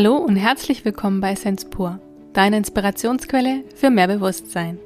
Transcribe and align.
Hallo 0.00 0.16
und 0.16 0.36
herzlich 0.36 0.84
willkommen 0.84 1.20
bei 1.20 1.34
Sense 1.34 1.66
Pur, 1.66 1.98
deine 2.32 2.58
Inspirationsquelle 2.58 3.64
für 3.74 3.90
mehr 3.90 4.06
Bewusstsein. 4.06 4.78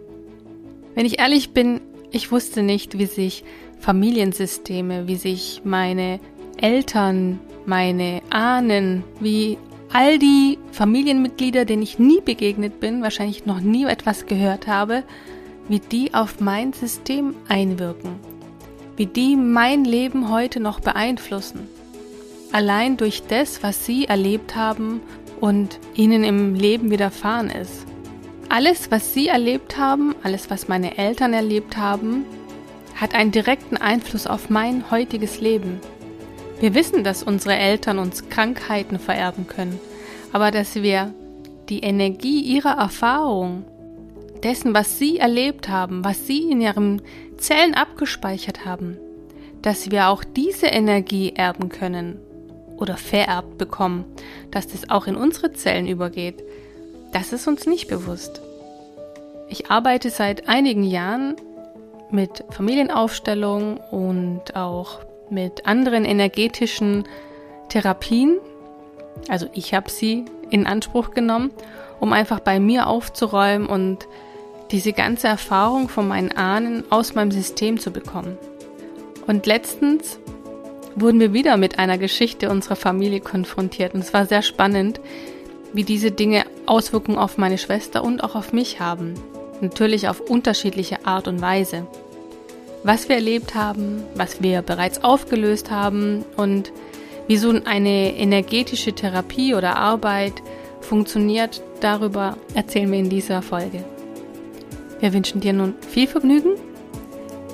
Wenn 0.94 1.04
ich 1.04 1.18
ehrlich 1.18 1.50
bin, 1.50 1.82
ich 2.10 2.32
wusste 2.32 2.62
nicht, 2.62 2.96
wie 2.96 3.04
sich 3.04 3.44
Familiensysteme, 3.78 5.06
wie 5.08 5.16
sich 5.16 5.60
meine 5.64 6.18
Eltern, 6.56 7.40
meine 7.66 8.22
Ahnen, 8.30 9.04
wie 9.20 9.58
all 9.92 10.18
die 10.18 10.58
Familienmitglieder, 10.70 11.66
denen 11.66 11.82
ich 11.82 11.98
nie 11.98 12.22
begegnet 12.22 12.80
bin, 12.80 13.02
wahrscheinlich 13.02 13.44
noch 13.44 13.60
nie 13.60 13.84
etwas 13.84 14.24
gehört 14.24 14.66
habe, 14.66 15.04
wie 15.68 15.80
die 15.80 16.14
auf 16.14 16.40
mein 16.40 16.72
System 16.72 17.34
einwirken, 17.50 18.12
wie 18.96 19.04
die 19.04 19.36
mein 19.36 19.84
Leben 19.84 20.30
heute 20.30 20.58
noch 20.58 20.80
beeinflussen 20.80 21.68
allein 22.52 22.96
durch 22.96 23.22
das, 23.26 23.62
was 23.62 23.86
sie 23.86 24.04
erlebt 24.06 24.54
haben 24.54 25.00
und 25.40 25.80
ihnen 25.94 26.22
im 26.22 26.54
Leben 26.54 26.90
widerfahren 26.90 27.50
ist. 27.50 27.86
Alles, 28.48 28.90
was 28.90 29.14
sie 29.14 29.28
erlebt 29.28 29.78
haben, 29.78 30.14
alles, 30.22 30.50
was 30.50 30.68
meine 30.68 30.98
Eltern 30.98 31.32
erlebt 31.32 31.76
haben, 31.76 32.26
hat 32.94 33.14
einen 33.14 33.32
direkten 33.32 33.78
Einfluss 33.78 34.26
auf 34.26 34.50
mein 34.50 34.90
heutiges 34.90 35.40
Leben. 35.40 35.80
Wir 36.60 36.74
wissen, 36.74 37.02
dass 37.02 37.22
unsere 37.22 37.56
Eltern 37.56 37.98
uns 37.98 38.28
Krankheiten 38.28 38.98
vererben 38.98 39.46
können, 39.46 39.80
aber 40.32 40.50
dass 40.50 40.76
wir 40.76 41.12
die 41.68 41.80
Energie 41.80 42.40
ihrer 42.42 42.78
Erfahrung, 42.78 43.64
dessen, 44.42 44.74
was 44.74 44.98
sie 44.98 45.18
erlebt 45.18 45.68
haben, 45.68 46.04
was 46.04 46.26
sie 46.26 46.50
in 46.50 46.60
ihren 46.60 47.00
Zellen 47.38 47.74
abgespeichert 47.74 48.64
haben, 48.64 48.98
dass 49.62 49.90
wir 49.90 50.08
auch 50.08 50.24
diese 50.24 50.66
Energie 50.66 51.32
erben 51.34 51.68
können 51.68 52.18
oder 52.82 52.96
vererbt 52.96 53.58
bekommen, 53.58 54.04
dass 54.50 54.66
das 54.66 54.90
auch 54.90 55.06
in 55.06 55.14
unsere 55.14 55.52
Zellen 55.52 55.86
übergeht, 55.86 56.42
das 57.12 57.32
ist 57.32 57.46
uns 57.46 57.66
nicht 57.66 57.86
bewusst. 57.86 58.42
Ich 59.48 59.70
arbeite 59.70 60.10
seit 60.10 60.48
einigen 60.48 60.82
Jahren 60.82 61.36
mit 62.10 62.44
Familienaufstellung 62.50 63.76
und 63.76 64.56
auch 64.56 64.98
mit 65.30 65.64
anderen 65.64 66.04
energetischen 66.04 67.04
Therapien. 67.68 68.38
Also 69.28 69.46
ich 69.52 69.74
habe 69.74 69.88
sie 69.88 70.24
in 70.50 70.66
Anspruch 70.66 71.12
genommen, 71.12 71.52
um 72.00 72.12
einfach 72.12 72.40
bei 72.40 72.58
mir 72.58 72.88
aufzuräumen 72.88 73.68
und 73.68 74.08
diese 74.72 74.92
ganze 74.92 75.28
Erfahrung 75.28 75.88
von 75.88 76.08
meinen 76.08 76.32
Ahnen 76.32 76.82
aus 76.90 77.14
meinem 77.14 77.30
System 77.30 77.78
zu 77.78 77.92
bekommen. 77.92 78.36
Und 79.28 79.46
letztens 79.46 80.18
wurden 80.96 81.20
wir 81.20 81.32
wieder 81.32 81.56
mit 81.56 81.78
einer 81.78 81.98
Geschichte 81.98 82.50
unserer 82.50 82.76
Familie 82.76 83.20
konfrontiert. 83.20 83.94
Und 83.94 84.00
es 84.00 84.12
war 84.12 84.26
sehr 84.26 84.42
spannend, 84.42 85.00
wie 85.72 85.84
diese 85.84 86.10
Dinge 86.10 86.44
Auswirkungen 86.66 87.18
auf 87.18 87.38
meine 87.38 87.58
Schwester 87.58 88.04
und 88.04 88.22
auch 88.22 88.34
auf 88.34 88.52
mich 88.52 88.80
haben. 88.80 89.14
Natürlich 89.60 90.08
auf 90.08 90.20
unterschiedliche 90.20 91.06
Art 91.06 91.28
und 91.28 91.40
Weise. 91.40 91.86
Was 92.84 93.08
wir 93.08 93.16
erlebt 93.16 93.54
haben, 93.54 94.02
was 94.14 94.42
wir 94.42 94.62
bereits 94.62 95.04
aufgelöst 95.04 95.70
haben 95.70 96.24
und 96.36 96.72
wie 97.28 97.36
so 97.36 97.50
eine 97.64 98.16
energetische 98.16 98.92
Therapie 98.92 99.54
oder 99.54 99.76
Arbeit 99.76 100.34
funktioniert, 100.80 101.62
darüber 101.80 102.36
erzählen 102.54 102.90
wir 102.90 102.98
in 102.98 103.08
dieser 103.08 103.40
Folge. 103.40 103.84
Wir 104.98 105.12
wünschen 105.12 105.40
dir 105.40 105.52
nun 105.52 105.74
viel 105.88 106.08
Vergnügen. 106.08 106.56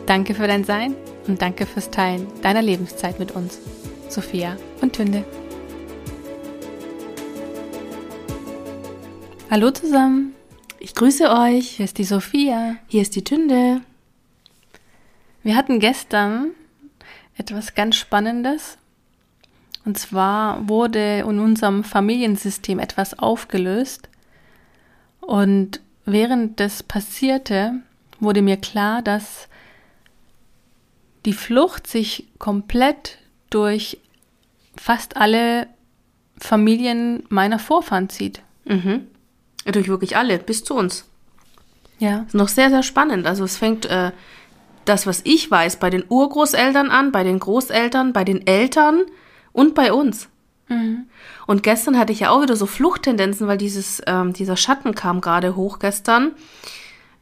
Danke 0.07 0.35
für 0.35 0.47
dein 0.47 0.65
Sein 0.65 0.95
und 1.29 1.43
danke 1.43 1.67
fürs 1.67 1.91
Teilen 1.91 2.27
deiner 2.43 2.63
Lebenszeit 2.63 3.19
mit 3.19 3.33
uns. 3.33 3.59
Sophia 4.09 4.57
und 4.81 4.95
Tünde. 4.95 5.25
Hallo 9.51 9.71
zusammen. 9.71 10.35
Ich 10.81 10.95
grüße 10.95 11.31
euch. 11.31 11.71
Hier 11.77 11.85
ist 11.85 11.99
die 11.99 12.05
Sophia. 12.05 12.77
Hier 12.87 13.03
ist 13.03 13.15
die 13.17 13.25
Tünde. 13.25 13.83
Wir 15.43 15.57
hatten 15.57 15.81
gestern 15.81 16.51
etwas 17.37 17.75
ganz 17.75 17.97
Spannendes. 17.97 18.79
Und 19.85 19.99
zwar 19.99 20.69
wurde 20.69 21.21
in 21.21 21.39
unserem 21.39 21.85
Familiensystem 21.85 22.79
etwas 22.79 23.19
aufgelöst. 23.19 24.09
Und 25.21 25.81
während 26.05 26.61
das 26.61 26.83
passierte, 26.83 27.75
wurde 28.21 28.43
mir 28.43 28.57
klar, 28.57 29.03
dass 29.03 29.49
die 31.25 31.33
Flucht 31.33 31.87
sich 31.87 32.29
komplett 32.39 33.19
durch 33.51 33.99
fast 34.77 35.17
alle 35.17 35.67
Familien 36.39 37.25
meiner 37.29 37.59
Vorfahren 37.59 38.09
zieht. 38.09 38.43
Mhm. 38.65 39.07
Durch 39.65 39.89
wirklich 39.89 40.17
alle, 40.17 40.39
bis 40.39 40.65
zu 40.65 40.75
uns. 40.75 41.05
Ja. 41.99 42.25
Ist 42.27 42.35
noch 42.35 42.49
sehr, 42.49 42.71
sehr 42.71 42.83
spannend. 42.83 43.27
Also 43.27 43.45
es 43.45 43.57
fängt 43.57 43.87
äh, 43.87 44.13
das, 44.85 45.07
was 45.07 45.21
ich 45.25 45.51
weiß, 45.51 45.77
bei 45.77 45.91
den 45.91 46.05
Urgroßeltern 46.09 46.91
an, 46.91 47.13
bei 47.13 47.25
den 47.25 47.39
Großeltern, 47.39 48.13
bei 48.13 48.25
den 48.25 48.47
Eltern 48.47 49.03
und 49.53 49.75
bei 49.75 49.93
uns. 49.93 50.29
Mhm. 50.69 51.07
Und 51.47 51.63
gestern 51.63 51.99
hatte 51.99 52.13
ich 52.13 52.21
ja 52.21 52.31
auch 52.31 52.43
wieder 52.43 52.57
so 52.57 52.67
Fluchttendenzen, 52.67 53.47
weil 53.49 53.59
dieses, 53.59 54.01
ähm, 54.07 54.33
dieser 54.33 54.57
Schatten 54.57 54.95
kam 54.95 55.21
gerade 55.21 55.57
hoch 55.57 55.79
gestern. 55.79 56.33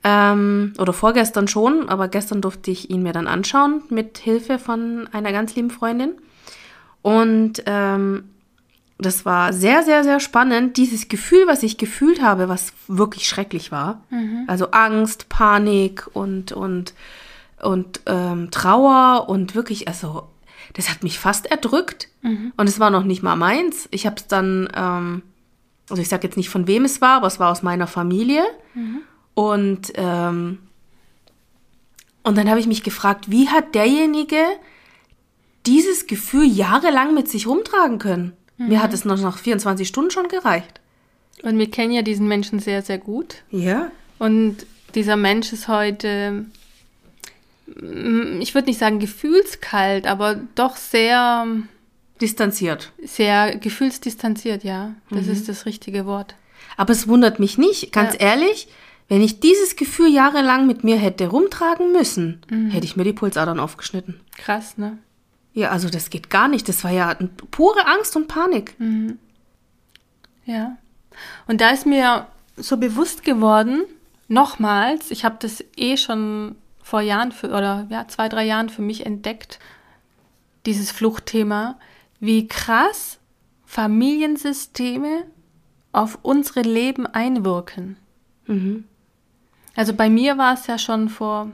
Ähm, 0.09 0.73
oder 0.79 0.93
vorgestern 0.93 1.49
schon, 1.49 1.89
aber 1.89 2.07
gestern 2.07 2.41
durfte 2.41 2.71
ich 2.71 2.91
ihn 2.91 3.03
mir 3.03 3.13
dann 3.13 3.27
anschauen 3.27 3.83
mit 3.89 4.19
Hilfe 4.19 4.61
von 4.61 5.09
einer 5.11 5.33
ganz 5.33 5.57
lieben 5.57 5.71
Freundin. 5.71 6.13
Und 7.03 7.65
ähm, 7.67 8.23
das 8.99 9.25
war 9.25 9.53
sehr, 9.53 9.83
sehr, 9.83 10.05
sehr 10.05 10.21
spannend. 10.21 10.77
Dieses 10.77 11.09
Gefühl, 11.09 11.49
was 11.49 11.65
ich 11.65 11.77
gefühlt 11.77 12.23
habe, 12.23 12.49
was 12.49 12.73
wirklich 12.87 13.27
schrecklich 13.27 13.73
war. 13.73 14.05
Mhm. 14.11 14.45
Also 14.47 14.71
Angst, 14.71 15.29
Panik 15.29 16.07
und, 16.13 16.53
und, 16.53 16.95
und 17.61 18.01
ähm, 18.07 18.53
Trauer 18.53 19.29
und 19.29 19.57
wirklich, 19.57 19.89
also 19.89 20.29
das 20.75 20.89
hat 20.89 21.03
mich 21.03 21.19
fast 21.19 21.47
erdrückt. 21.51 22.07
Mhm. 22.23 22.53
Und 22.57 22.69
es 22.69 22.79
war 22.79 22.91
noch 22.91 23.03
nicht 23.03 23.25
mal 23.25 23.35
meins. 23.35 23.89
Ich 23.91 24.07
habe 24.07 24.17
es 24.19 24.29
dann, 24.29 24.69
ähm, 24.73 25.23
also 25.91 26.01
ich 26.01 26.09
sage 26.09 26.29
jetzt 26.29 26.37
nicht 26.37 26.49
von 26.49 26.69
wem 26.69 26.85
es 26.85 27.01
war, 27.01 27.17
aber 27.17 27.27
es 27.27 27.41
war 27.41 27.51
aus 27.51 27.65
meiner 27.65 27.89
Familie. 27.89 28.45
Mhm. 28.75 29.01
Und, 29.37 29.93
ähm, 29.97 30.59
und 32.23 32.39
dann 32.39 32.49
habe 32.49 32.59
ich 32.59 32.67
mich 32.67 32.83
gefragt, 32.83 33.31
wie 33.31 33.51
hat 33.51 33.75
derjenige 33.75 34.43
dieses 35.67 36.07
Gefühl 36.07 36.47
jahrelang 36.47 37.13
mit 37.13 37.29
sich 37.29 37.47
rumtragen 37.47 37.99
können? 37.99 38.33
Mhm. 38.57 38.69
Mir 38.69 38.83
hat 38.83 38.95
es 38.95 39.05
noch 39.05 39.21
nach 39.21 39.37
24 39.37 39.87
Stunden 39.87 40.11
schon 40.11 40.29
gereicht. 40.29 40.81
Und 41.43 41.59
wir 41.59 41.71
kennen 41.71 41.93
ja 41.93 42.01
diesen 42.01 42.27
Menschen 42.27 42.61
sehr, 42.61 42.81
sehr 42.81 42.97
gut. 42.97 43.43
Ja. 43.51 43.91
Und 44.19 44.65
dieser 44.95 45.17
Mensch 45.17 45.53
ist 45.53 45.69
heute, 45.69 46.47
mm, 47.67 48.41
ich 48.41 48.55
würde 48.55 48.69
nicht 48.69 48.79
sagen 48.79 49.01
gefühlskalt, 49.01 50.07
aber 50.07 50.41
doch 50.55 50.77
sehr 50.77 51.47
distanziert. 52.23 52.91
Sehr 53.05 53.57
gefühlsdistanziert, 53.57 54.65
ja. 54.65 54.95
Das 55.11 55.27
mhm. 55.27 55.33
ist 55.33 55.51
das 55.51 55.67
richtige 55.67 56.07
Wort. 56.07 56.37
Aber 56.79 56.95
es 56.95 57.07
wundert 57.07 57.39
mich 57.39 57.59
nicht, 57.59 57.93
ganz 57.93 58.15
ja. 58.15 58.21
ehrlich. 58.21 58.69
Wenn 59.09 59.23
ich 59.23 59.41
dieses 59.41 59.77
Gefühl 59.77 60.09
jahrelang 60.09 60.67
mit 60.67 60.83
mir 60.83 60.97
hätte 60.97 61.29
rumtragen 61.29 61.93
müssen, 61.93 62.41
mhm. 62.51 62.71
hätte 62.71 62.87
ich 62.87 62.97
mir 62.97 63.05
die 63.05 63.13
Pulsadern 63.13 63.61
aufgeschnitten. 63.61 64.21
Krass, 64.37 64.79
ne? 64.79 64.99
Ja, 65.53 65.71
also 65.71 65.89
das 65.89 66.11
geht 66.11 66.29
gar 66.29 66.49
nicht. 66.49 66.69
Das 66.69 66.85
war 66.85 66.91
ja 66.91 67.15
pure 67.51 67.87
Angst 67.87 68.17
und 68.17 68.29
Panik. 68.29 68.79
Mhm. 68.79 69.19
Ja. 70.45 70.77
Und 71.47 71.61
da 71.61 71.71
ist 71.71 71.87
mir 71.87 72.27
so 72.57 72.77
bewusst 72.77 73.25
geworden, 73.25 73.85
nochmals, 74.29 75.11
ich 75.11 75.25
habe 75.25 75.37
das 75.39 75.65
eh 75.77 75.97
schon 75.97 76.57
vor 76.83 77.01
Jahren 77.01 77.33
für, 77.33 77.49
oder 77.49 77.87
ja, 77.91 78.07
zwei, 78.09 78.29
drei 78.29 78.45
Jahren 78.45 78.69
für 78.69 78.83
mich 78.83 79.07
entdeckt, 79.07 79.59
dieses 80.67 80.91
Fluchtthema, 80.91 81.79
wie 82.21 82.49
krass 82.49 83.19
Familiensysteme 83.65 85.25
auf 85.93 86.19
unsere 86.23 86.63
Leben 86.63 87.07
einwirken. 87.07 87.97
Mhm. 88.47 88.85
Also 89.77 89.93
bei 89.93 90.09
mir 90.11 90.39
war 90.39 90.55
es 90.55 90.67
ja 90.67 90.79
schon 90.79 91.09
vor, 91.09 91.51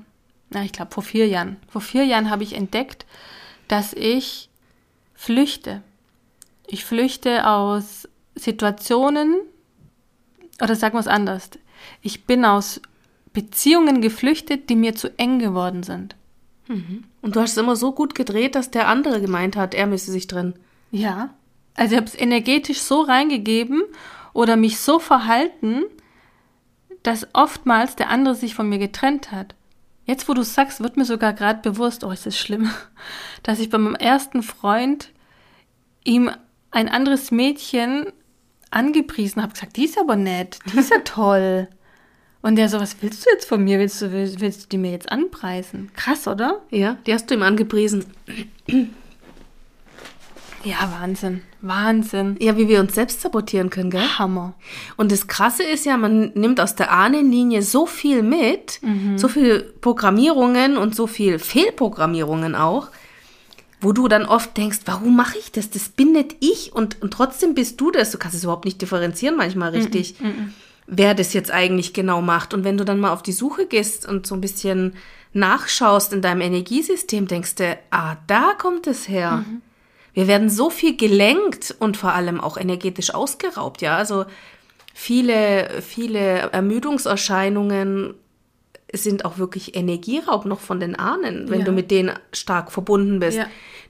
na, 0.50 0.62
ich 0.64 0.72
glaube 0.72 0.92
vor 0.92 1.02
vier 1.02 1.26
Jahren. 1.26 1.56
Vor 1.68 1.80
vier 1.80 2.04
Jahren 2.04 2.30
habe 2.30 2.44
ich 2.44 2.54
entdeckt, 2.54 3.04
dass 3.68 3.92
ich 3.92 4.48
flüchte. 5.14 5.82
Ich 6.66 6.84
flüchte 6.84 7.46
aus 7.46 8.08
Situationen, 8.34 9.36
oder 10.60 10.76
sagen 10.76 10.94
wir 10.94 11.00
es 11.00 11.08
anders. 11.08 11.50
Ich 12.00 12.24
bin 12.24 12.44
aus 12.44 12.80
Beziehungen 13.32 14.00
geflüchtet, 14.00 14.70
die 14.70 14.76
mir 14.76 14.94
zu 14.94 15.18
eng 15.18 15.38
geworden 15.38 15.82
sind. 15.82 16.14
Mhm. 16.68 17.04
Und 17.22 17.36
du 17.36 17.40
hast 17.40 17.52
es 17.52 17.56
immer 17.56 17.76
so 17.76 17.92
gut 17.92 18.14
gedreht, 18.14 18.54
dass 18.54 18.70
der 18.70 18.88
andere 18.88 19.20
gemeint 19.20 19.56
hat, 19.56 19.74
er 19.74 19.86
müsse 19.86 20.12
sich 20.12 20.26
drin. 20.26 20.54
Ja. 20.90 21.30
Also 21.74 21.94
ich 21.94 21.96
habe 21.96 22.06
es 22.06 22.18
energetisch 22.18 22.80
so 22.80 23.00
reingegeben 23.00 23.82
oder 24.32 24.56
mich 24.56 24.78
so 24.78 24.98
verhalten, 24.98 25.84
dass 27.02 27.26
oftmals 27.32 27.96
der 27.96 28.10
andere 28.10 28.34
sich 28.34 28.54
von 28.54 28.68
mir 28.68 28.78
getrennt 28.78 29.32
hat. 29.32 29.54
Jetzt, 30.04 30.28
wo 30.28 30.34
du 30.34 30.42
sagst, 30.42 30.80
wird 30.80 30.96
mir 30.96 31.04
sogar 31.04 31.32
gerade 31.32 31.60
bewusst, 31.60 32.04
oh, 32.04 32.10
ist 32.10 32.26
das 32.26 32.36
schlimm, 32.36 32.70
dass 33.42 33.58
ich 33.58 33.70
bei 33.70 33.78
meinem 33.78 33.94
ersten 33.94 34.42
Freund 34.42 35.10
ihm 36.04 36.30
ein 36.70 36.88
anderes 36.88 37.30
Mädchen 37.30 38.06
angepriesen, 38.70 39.42
habe 39.42 39.52
gesagt, 39.52 39.76
die 39.76 39.84
ist 39.84 39.98
aber 39.98 40.16
nett, 40.16 40.58
die 40.72 40.78
ist 40.78 40.90
ja 40.90 40.98
toll. 41.04 41.68
Und 42.40 42.56
der 42.56 42.68
so, 42.68 42.80
was 42.80 43.00
willst 43.00 43.24
du 43.24 43.30
jetzt 43.30 43.46
von 43.48 43.62
mir? 43.62 43.78
Willst 43.78 44.02
du, 44.02 44.10
willst, 44.10 44.40
willst 44.40 44.64
du 44.64 44.68
die 44.70 44.78
mir 44.78 44.90
jetzt 44.90 45.12
anpreisen? 45.12 45.92
Krass, 45.94 46.26
oder? 46.26 46.60
Ja, 46.70 46.96
die 47.06 47.14
hast 47.14 47.30
du 47.30 47.34
ihm 47.34 47.42
angepriesen. 47.42 48.04
Ja, 50.64 50.92
Wahnsinn. 51.00 51.42
Wahnsinn. 51.60 52.36
Ja, 52.40 52.56
wie 52.56 52.68
wir 52.68 52.80
uns 52.80 52.94
selbst 52.94 53.20
sabotieren 53.20 53.68
können, 53.70 53.90
gell? 53.90 54.06
Hammer. 54.18 54.54
Und 54.96 55.10
das 55.10 55.26
Krasse 55.26 55.64
ist 55.64 55.84
ja, 55.84 55.96
man 55.96 56.32
nimmt 56.34 56.60
aus 56.60 56.76
der 56.76 56.92
Ahnenlinie 56.92 57.62
so 57.62 57.86
viel 57.86 58.22
mit, 58.22 58.80
so 59.16 59.28
viel 59.28 59.60
Programmierungen 59.80 60.76
und 60.76 60.94
so 60.94 61.06
viel 61.06 61.38
Fehlprogrammierungen 61.38 62.54
auch, 62.54 62.88
wo 63.80 63.92
du 63.92 64.06
dann 64.06 64.24
oft 64.24 64.56
denkst, 64.56 64.80
warum 64.84 65.16
mache 65.16 65.38
ich 65.38 65.50
das? 65.50 65.70
Das 65.70 65.88
bin 65.88 66.12
nicht 66.12 66.36
ich 66.38 66.72
und, 66.72 67.02
und 67.02 67.12
trotzdem 67.12 67.54
bist 67.54 67.80
du 67.80 67.90
das. 67.90 68.12
Du 68.12 68.18
kannst 68.18 68.36
es 68.36 68.44
überhaupt 68.44 68.64
nicht 68.64 68.80
differenzieren 68.80 69.36
manchmal 69.36 69.70
richtig, 69.70 70.14
wer 70.86 71.14
das 71.14 71.32
jetzt 71.32 71.50
eigentlich 71.50 71.92
genau 71.92 72.22
macht. 72.22 72.54
Und 72.54 72.62
wenn 72.62 72.78
du 72.78 72.84
dann 72.84 73.00
mal 73.00 73.12
auf 73.12 73.24
die 73.24 73.32
Suche 73.32 73.66
gehst 73.66 74.06
und 74.08 74.26
so 74.28 74.36
ein 74.36 74.40
bisschen 74.40 74.94
nachschaust 75.32 76.12
in 76.12 76.22
deinem 76.22 76.42
Energiesystem, 76.42 77.26
denkst 77.26 77.56
du, 77.56 77.76
ah, 77.90 78.16
da 78.28 78.52
kommt 78.56 78.86
es 78.86 79.08
her. 79.08 79.44
Wir 80.14 80.26
werden 80.28 80.50
so 80.50 80.68
viel 80.70 80.96
gelenkt 80.96 81.74
und 81.78 81.96
vor 81.96 82.12
allem 82.12 82.40
auch 82.40 82.56
energetisch 82.56 83.14
ausgeraubt, 83.14 83.80
ja. 83.82 83.96
Also 83.96 84.26
viele, 84.94 85.80
viele 85.82 86.50
Ermüdungserscheinungen 86.52 88.14
sind 88.92 89.24
auch 89.24 89.38
wirklich 89.38 89.74
Energieraub 89.74 90.44
noch 90.44 90.60
von 90.60 90.78
den 90.78 90.94
Ahnen, 90.98 91.48
wenn 91.48 91.60
Ja. 91.60 91.64
du 91.64 91.72
mit 91.72 91.90
denen 91.90 92.12
stark 92.32 92.70
verbunden 92.70 93.20
bist. 93.20 93.38
Ja. 93.38 93.46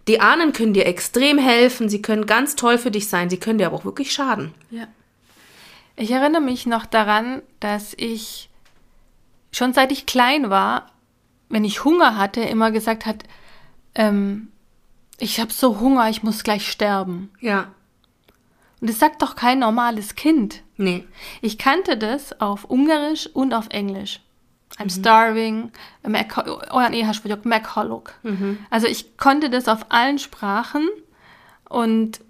Die 0.06 0.20
Ahnen 0.20 0.52
können 0.52 0.74
dir 0.74 0.86
extrem 0.86 1.38
helfen, 1.38 1.88
sie 1.88 2.02
können 2.02 2.26
ganz 2.26 2.54
toll 2.54 2.78
für 2.78 2.90
dich 2.92 3.08
sein, 3.08 3.28
sie 3.28 3.38
können 3.38 3.58
dir 3.58 3.66
aber 3.66 3.76
auch 3.76 3.84
wirklich 3.84 4.12
schaden. 4.12 4.54
Ja. 4.70 4.86
Ich 5.96 6.10
erinnere 6.12 6.40
mich 6.40 6.66
noch 6.66 6.86
daran, 6.86 7.42
dass 7.60 7.94
ich 7.96 8.48
schon 9.50 9.72
seit 9.72 9.90
ich 9.92 10.06
klein 10.06 10.50
war, 10.50 10.86
wenn 11.48 11.64
ich 11.64 11.84
Hunger 11.84 12.16
hatte, 12.16 12.40
immer 12.40 12.70
gesagt 12.70 13.04
hat, 13.04 13.24
ähm, 13.94 14.48
ich 15.22 15.38
habe 15.40 15.52
so 15.52 15.78
Hunger, 15.80 16.08
ich 16.10 16.22
muss 16.22 16.42
gleich 16.42 16.69
sterben. 16.70 17.30
Ja. 17.40 17.69
Und 18.80 18.90
das 18.90 18.98
sagt 18.98 19.22
doch 19.22 19.36
kein 19.36 19.60
normales 19.60 20.16
Kind. 20.16 20.62
Nee. 20.76 21.04
Ich 21.40 21.56
kannte 21.58 21.96
das 21.96 22.40
auf 22.40 22.64
Ungarisch 22.64 23.28
und 23.32 23.54
auf 23.54 23.69
Englisch. 23.70 24.20
I'm 24.78 24.90
starving, 24.90 25.70
Mac- 26.02 26.72
olyan 26.72 26.92
éhes 26.94 27.22
vagyok, 27.24 27.44
meghalok. 27.44 28.14
Also 28.70 28.86
ich 28.88 29.16
konnte 29.19 29.50
das 29.50 29.69
auf 29.69 29.86
allen 29.90 30.19
Sprachen 30.19 30.88
und 31.69 32.20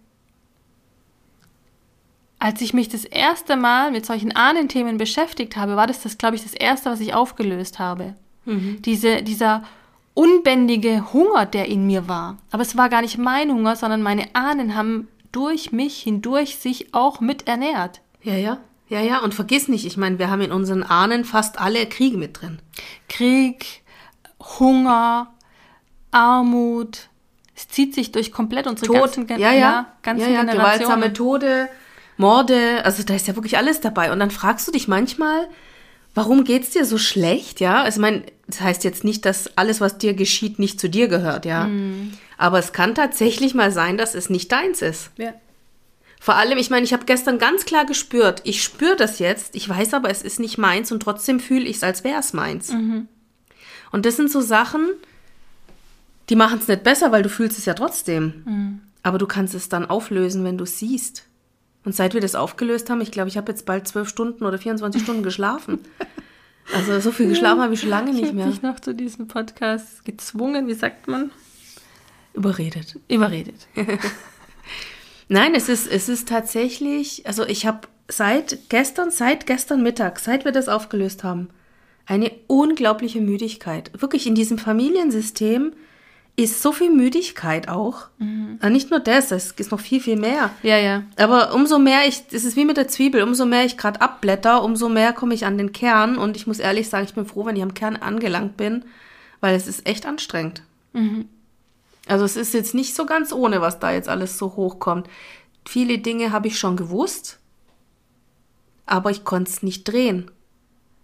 als 2.38 2.60
ich 2.60 2.74
mich 2.74 2.88
das 2.88 3.04
erste 3.04 3.56
Mal 3.56 3.92
mit 3.92 4.04
solchen 4.04 4.34
Ahnenthemen 4.34 4.98
beschäftigt 4.98 5.56
habe, 5.56 5.76
war 5.76 5.86
das, 5.86 6.02
das 6.02 6.18
glaube 6.18 6.34
ich, 6.34 6.42
das 6.42 6.54
erste, 6.54 6.90
was 6.90 6.98
ich 7.00 7.14
aufgelöst 7.14 7.78
habe. 7.78 8.14
Diese, 8.44 9.22
dieser 9.22 9.62
unbändige 10.14 11.12
Hunger, 11.12 11.46
der 11.46 11.66
in 11.66 11.86
mir 11.86 12.08
war. 12.08 12.38
Aber 12.50 12.62
es 12.62 12.76
war 12.76 12.88
gar 12.88 13.00
nicht 13.02 13.18
mein 13.18 13.50
Hunger, 13.50 13.76
sondern 13.76 14.02
meine 14.02 14.26
Ahnen 14.34 14.74
haben 14.76 15.08
durch 15.32 15.72
mich 15.72 16.02
hindurch 16.02 16.56
sich 16.58 16.92
auch 16.94 17.20
mit 17.20 17.48
ernährt. 17.48 18.00
Ja, 18.22 18.34
ja. 18.34 18.58
Ja, 18.88 19.00
ja. 19.00 19.20
Und 19.20 19.32
vergiss 19.34 19.68
nicht, 19.68 19.86
ich 19.86 19.96
meine, 19.96 20.18
wir 20.18 20.28
haben 20.30 20.42
in 20.42 20.52
unseren 20.52 20.82
Ahnen 20.82 21.24
fast 21.24 21.58
alle 21.58 21.86
Kriege 21.86 22.18
mit 22.18 22.42
drin. 22.42 22.58
Krieg, 23.08 23.82
Hunger, 24.58 25.32
Armut. 26.10 27.08
Es 27.56 27.68
zieht 27.68 27.94
sich 27.94 28.12
durch 28.12 28.32
komplett 28.32 28.66
unsere 28.66 28.86
Tod, 28.86 29.00
ganzen, 29.00 29.26
Gen- 29.26 29.40
ja, 29.40 29.52
ja, 29.52 29.86
ganzen 30.02 30.26
ja, 30.26 30.30
ja, 30.32 30.40
Generationen. 30.40 30.74
gewaltsame 30.84 31.12
Tode, 31.12 31.68
Morde, 32.18 32.84
also 32.84 33.02
da 33.02 33.14
ist 33.14 33.26
ja 33.26 33.34
wirklich 33.36 33.56
alles 33.56 33.80
dabei. 33.80 34.12
Und 34.12 34.20
dann 34.20 34.30
fragst 34.30 34.68
du 34.68 34.72
dich 34.72 34.88
manchmal, 34.88 35.48
warum 36.14 36.44
geht's 36.44 36.70
dir 36.70 36.84
so 36.84 36.98
schlecht, 36.98 37.60
ja? 37.60 37.82
Also 37.82 37.98
ich 37.98 38.02
meine, 38.02 38.22
das 38.46 38.60
heißt 38.60 38.84
jetzt 38.84 39.04
nicht, 39.04 39.24
dass 39.24 39.56
alles, 39.56 39.80
was 39.80 39.98
dir 39.98 40.14
geschieht, 40.14 40.58
nicht 40.58 40.80
zu 40.80 40.88
dir 40.88 41.08
gehört, 41.08 41.44
ja. 41.44 41.66
Mhm. 41.66 42.12
Aber 42.38 42.58
es 42.58 42.72
kann 42.72 42.94
tatsächlich 42.94 43.54
mal 43.54 43.70
sein, 43.70 43.96
dass 43.96 44.14
es 44.14 44.30
nicht 44.30 44.50
deins 44.52 44.82
ist. 44.82 45.10
Ja. 45.16 45.34
Vor 46.20 46.36
allem, 46.36 46.58
ich 46.58 46.70
meine, 46.70 46.84
ich 46.84 46.92
habe 46.92 47.04
gestern 47.04 47.38
ganz 47.38 47.64
klar 47.64 47.84
gespürt, 47.84 48.42
ich 48.44 48.62
spüre 48.62 48.94
das 48.96 49.18
jetzt, 49.18 49.56
ich 49.56 49.68
weiß 49.68 49.94
aber, 49.94 50.10
es 50.10 50.22
ist 50.22 50.38
nicht 50.38 50.56
meins 50.56 50.92
und 50.92 51.00
trotzdem 51.00 51.40
fühle 51.40 51.64
ich 51.64 51.76
es, 51.76 51.82
als 51.82 52.04
wäre 52.04 52.20
es 52.20 52.32
meins. 52.32 52.70
Und 53.90 54.06
das 54.06 54.16
sind 54.16 54.30
so 54.30 54.40
Sachen, 54.40 54.88
die 56.28 56.36
machen 56.36 56.60
es 56.60 56.68
nicht 56.68 56.84
besser, 56.84 57.10
weil 57.10 57.22
du 57.22 57.28
fühlst 57.28 57.58
es 57.58 57.64
ja 57.64 57.74
trotzdem. 57.74 58.80
Aber 59.02 59.18
du 59.18 59.26
kannst 59.26 59.54
es 59.54 59.68
dann 59.68 59.84
auflösen, 59.84 60.44
wenn 60.44 60.58
du 60.58 60.64
siehst. 60.64 61.24
Und 61.84 61.94
seit 61.94 62.14
wir 62.14 62.20
das 62.20 62.34
aufgelöst 62.34 62.90
haben, 62.90 63.00
ich 63.00 63.10
glaube, 63.10 63.28
ich 63.28 63.36
habe 63.36 63.50
jetzt 63.50 63.66
bald 63.66 63.88
zwölf 63.88 64.08
Stunden 64.08 64.44
oder 64.44 64.58
24 64.58 65.02
Stunden 65.02 65.22
geschlafen. 65.22 65.80
Also 66.72 67.00
so 67.00 67.10
viel 67.10 67.28
geschlafen 67.28 67.60
habe 67.60 67.74
ich 67.74 67.80
schon 67.80 67.90
lange 67.90 68.10
Ich 68.10 68.16
nicht 68.16 68.26
habe 68.28 68.36
mehr. 68.36 68.46
dich 68.46 68.62
noch 68.62 68.78
zu 68.78 68.94
diesem 68.94 69.26
Podcast 69.26 70.04
gezwungen, 70.04 70.68
wie 70.68 70.74
sagt 70.74 71.08
man? 71.08 71.32
Überredet. 72.34 73.00
Überredet. 73.08 73.66
Nein, 75.28 75.56
es 75.56 75.68
ist, 75.68 75.90
es 75.90 76.08
ist 76.08 76.28
tatsächlich, 76.28 77.26
also 77.26 77.44
ich 77.44 77.66
habe 77.66 77.88
seit 78.08 78.68
gestern, 78.68 79.10
seit 79.10 79.46
gestern 79.46 79.82
Mittag, 79.82 80.20
seit 80.20 80.44
wir 80.44 80.52
das 80.52 80.68
aufgelöst 80.68 81.24
haben, 81.24 81.48
eine 82.06 82.30
unglaubliche 82.46 83.20
Müdigkeit. 83.20 83.90
Wirklich 84.00 84.26
in 84.26 84.34
diesem 84.36 84.56
Familiensystem 84.56 85.72
ist 86.36 86.62
so 86.62 86.72
viel 86.72 86.90
Müdigkeit 86.90 87.68
auch. 87.68 88.06
Aber 88.60 88.70
nicht 88.70 88.90
nur 88.90 89.00
das, 89.00 89.30
es 89.30 89.52
ist 89.52 89.70
noch 89.70 89.80
viel, 89.80 90.00
viel 90.00 90.16
mehr. 90.16 90.50
Ja, 90.62 90.78
ja. 90.78 91.04
Aber 91.16 91.54
umso 91.54 91.78
mehr 91.78 92.08
ich, 92.08 92.22
es 92.32 92.44
ist 92.44 92.56
wie 92.56 92.64
mit 92.64 92.78
der 92.78 92.88
Zwiebel, 92.88 93.22
umso 93.22 93.44
mehr 93.44 93.64
ich 93.64 93.76
gerade 93.76 94.00
abblätter, 94.00 94.62
umso 94.62 94.88
mehr 94.88 95.12
komme 95.12 95.34
ich 95.34 95.44
an 95.44 95.58
den 95.58 95.72
Kern. 95.72 96.16
Und 96.16 96.36
ich 96.36 96.46
muss 96.46 96.58
ehrlich 96.58 96.88
sagen, 96.88 97.04
ich 97.04 97.14
bin 97.14 97.26
froh, 97.26 97.44
wenn 97.44 97.56
ich 97.56 97.62
am 97.62 97.74
Kern 97.74 97.96
angelangt 97.96 98.56
bin, 98.56 98.84
weil 99.40 99.54
es 99.54 99.68
ist 99.68 99.86
echt 99.86 100.06
anstrengend. 100.06 100.62
Also 102.06 102.24
es 102.24 102.36
ist 102.36 102.54
jetzt 102.54 102.74
nicht 102.74 102.94
so 102.94 103.06
ganz 103.06 103.32
ohne, 103.32 103.60
was 103.60 103.78
da 103.78 103.92
jetzt 103.92 104.08
alles 104.08 104.38
so 104.38 104.56
hochkommt. 104.56 105.08
Viele 105.66 105.98
Dinge 105.98 106.32
habe 106.32 106.48
ich 106.48 106.58
schon 106.58 106.76
gewusst, 106.76 107.38
aber 108.86 109.10
ich 109.10 109.24
konnte 109.24 109.50
es 109.50 109.62
nicht 109.62 109.84
drehen. 109.84 110.30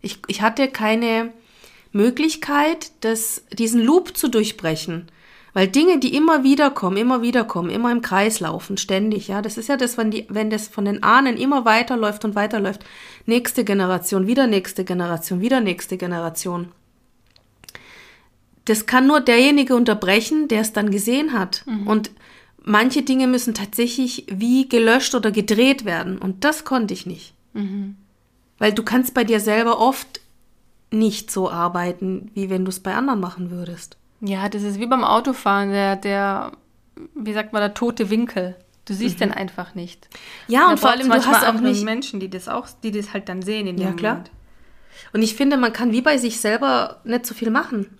Ich, 0.00 0.20
ich 0.26 0.42
hatte 0.42 0.68
keine 0.68 1.32
Möglichkeit, 1.92 2.92
das, 3.00 3.42
diesen 3.52 3.82
Loop 3.82 4.16
zu 4.16 4.28
durchbrechen. 4.28 5.10
Weil 5.58 5.66
Dinge, 5.66 5.98
die 5.98 6.14
immer 6.14 6.44
wieder 6.44 6.70
kommen, 6.70 6.96
immer 6.96 7.20
wieder 7.20 7.42
kommen, 7.42 7.68
immer 7.68 7.90
im 7.90 8.00
Kreis 8.00 8.38
laufen, 8.38 8.76
ständig, 8.76 9.26
ja, 9.26 9.42
das 9.42 9.58
ist 9.58 9.68
ja 9.68 9.76
das, 9.76 9.98
wenn, 9.98 10.12
die, 10.12 10.24
wenn 10.28 10.50
das 10.50 10.68
von 10.68 10.84
den 10.84 11.02
Ahnen 11.02 11.36
immer 11.36 11.64
weiterläuft 11.64 12.24
und 12.24 12.36
weiterläuft. 12.36 12.84
Nächste 13.26 13.64
Generation, 13.64 14.28
wieder 14.28 14.46
nächste 14.46 14.84
Generation, 14.84 15.40
wieder 15.40 15.60
nächste 15.60 15.96
Generation. 15.96 16.68
Das 18.66 18.86
kann 18.86 19.08
nur 19.08 19.20
derjenige 19.20 19.74
unterbrechen, 19.74 20.46
der 20.46 20.60
es 20.60 20.72
dann 20.72 20.92
gesehen 20.92 21.32
hat. 21.32 21.64
Und 21.88 22.12
manche 22.62 23.02
Dinge 23.02 23.26
müssen 23.26 23.52
tatsächlich 23.52 24.26
wie 24.30 24.68
gelöscht 24.68 25.16
oder 25.16 25.32
gedreht 25.32 25.84
werden. 25.84 26.18
Und 26.18 26.44
das 26.44 26.64
konnte 26.64 26.94
ich 26.94 27.04
nicht. 27.04 27.34
Weil 28.58 28.72
du 28.72 28.84
kannst 28.84 29.12
bei 29.12 29.24
dir 29.24 29.40
selber 29.40 29.80
oft 29.80 30.20
nicht 30.92 31.32
so 31.32 31.50
arbeiten, 31.50 32.30
wie 32.34 32.48
wenn 32.48 32.64
du 32.64 32.68
es 32.68 32.78
bei 32.78 32.94
anderen 32.94 33.18
machen 33.18 33.50
würdest. 33.50 33.96
Ja, 34.20 34.48
das 34.48 34.62
ist 34.62 34.78
wie 34.80 34.86
beim 34.86 35.04
Autofahren, 35.04 35.70
der, 35.70 35.96
der, 35.96 36.52
wie 37.14 37.32
sagt 37.32 37.52
man, 37.52 37.60
der 37.60 37.74
tote 37.74 38.10
Winkel. 38.10 38.56
Du 38.84 38.94
siehst 38.94 39.20
den 39.20 39.32
einfach 39.32 39.74
nicht. 39.74 40.08
Ja, 40.46 40.60
Da 40.60 40.70
und 40.70 40.80
vor 40.80 40.90
allem, 40.90 41.08
du 41.10 41.26
hast 41.26 41.46
auch 41.46 41.60
nicht. 41.60 41.84
Menschen, 41.84 42.20
die 42.20 42.30
das 42.30 42.48
auch, 42.48 42.66
die 42.82 42.90
das 42.90 43.12
halt 43.12 43.28
dann 43.28 43.42
sehen 43.42 43.66
in 43.66 43.76
dem 43.76 43.86
Ja, 43.88 43.92
klar. 43.92 44.14
Moment. 44.14 44.30
Und 45.12 45.22
ich 45.22 45.34
finde, 45.34 45.58
man 45.58 45.72
kann 45.72 45.92
wie 45.92 46.00
bei 46.00 46.16
sich 46.16 46.40
selber 46.40 47.00
nicht 47.04 47.26
so 47.26 47.34
viel 47.34 47.50
machen. 47.50 47.98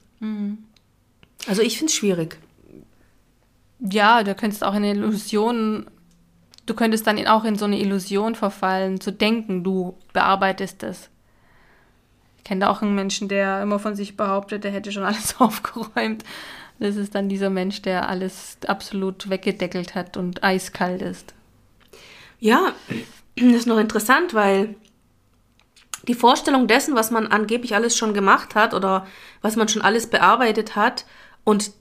Also 1.47 1.63
ich 1.63 1.77
finde 1.77 1.91
es 1.91 1.95
schwierig. 1.95 2.39
Ja, 3.81 4.25
du 4.25 4.35
könntest 4.35 4.65
auch 4.65 4.73
in 4.73 4.79
eine 4.79 4.93
Illusion, 4.93 5.87
du 6.67 6.75
könntest 6.75 7.07
dann 7.07 7.25
auch 7.27 7.45
in 7.45 7.57
so 7.57 7.67
eine 7.67 7.79
Illusion 7.79 8.35
verfallen, 8.35 9.01
zu 9.01 9.13
denken, 9.13 9.63
du 9.63 9.97
bearbeitest 10.13 10.83
es. 10.83 11.11
Kenne 12.49 12.61
da 12.61 12.71
auch 12.71 12.81
einen 12.81 12.95
Menschen, 12.95 13.29
der 13.29 13.63
immer 13.63 13.79
von 13.79 13.95
sich 13.95 14.17
behauptet, 14.17 14.65
der 14.65 14.71
hätte 14.71 14.91
schon 14.91 15.03
alles 15.03 15.35
aufgeräumt. 15.39 16.25
Das 16.79 16.97
ist 16.97 17.15
dann 17.15 17.29
dieser 17.29 17.51
Mensch, 17.51 17.83
der 17.83 18.09
alles 18.09 18.57
absolut 18.67 19.29
weggedeckelt 19.29 19.95
hat 19.95 20.17
und 20.17 20.43
eiskalt 20.43 21.03
ist. 21.03 21.35
Ja, 22.41 22.73
das 23.37 23.53
ist 23.53 23.67
noch 23.67 23.77
interessant, 23.77 24.33
weil 24.33 24.77
die 26.07 26.15
Vorstellung 26.15 26.69
dessen, 26.69 26.95
was 26.95 27.11
man 27.11 27.27
angeblich 27.27 27.75
alles 27.75 27.99
schon 27.99 28.15
gemacht 28.15 28.55
hat 28.55 28.73
oder 28.73 29.07
was 29.43 29.57
man 29.57 29.69
schon 29.69 29.83
alles 29.83 30.07
bearbeitet 30.07 30.75
hat 30.75 31.05
und 31.45 31.73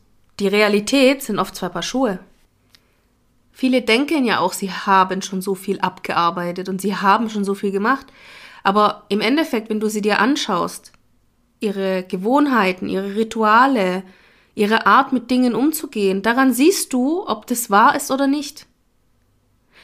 die 0.41 0.49
Realität 0.49 1.23
sind 1.23 1.39
oft 1.39 1.55
zwei 1.55 1.69
Paar 1.69 1.81
Schuhe. 1.81 2.19
Viele 3.53 3.81
denken 3.83 4.25
ja 4.25 4.39
auch, 4.39 4.51
sie 4.51 4.71
haben 4.71 5.21
schon 5.21 5.41
so 5.41 5.55
viel 5.55 5.79
abgearbeitet 5.79 6.67
und 6.67 6.81
sie 6.81 6.97
haben 6.97 7.29
schon 7.29 7.45
so 7.45 7.55
viel 7.55 7.71
gemacht. 7.71 8.07
Aber 8.67 9.03
im 9.07 9.21
Endeffekt, 9.21 9.69
wenn 9.69 9.79
du 9.79 9.87
sie 9.87 10.01
dir 10.01 10.19
anschaust, 10.19 10.91
ihre 11.61 12.03
Gewohnheiten, 12.03 12.89
ihre 12.89 13.15
Rituale, 13.15 14.03
ihre 14.55 14.85
Art 14.85 15.13
mit 15.13 15.31
Dingen 15.31 15.55
umzugehen, 15.55 16.21
daran 16.21 16.51
siehst 16.51 16.91
du, 16.91 17.25
ob 17.25 17.47
das 17.47 17.69
wahr 17.69 17.95
ist 17.95 18.11
oder 18.11 18.27
nicht. 18.27 18.65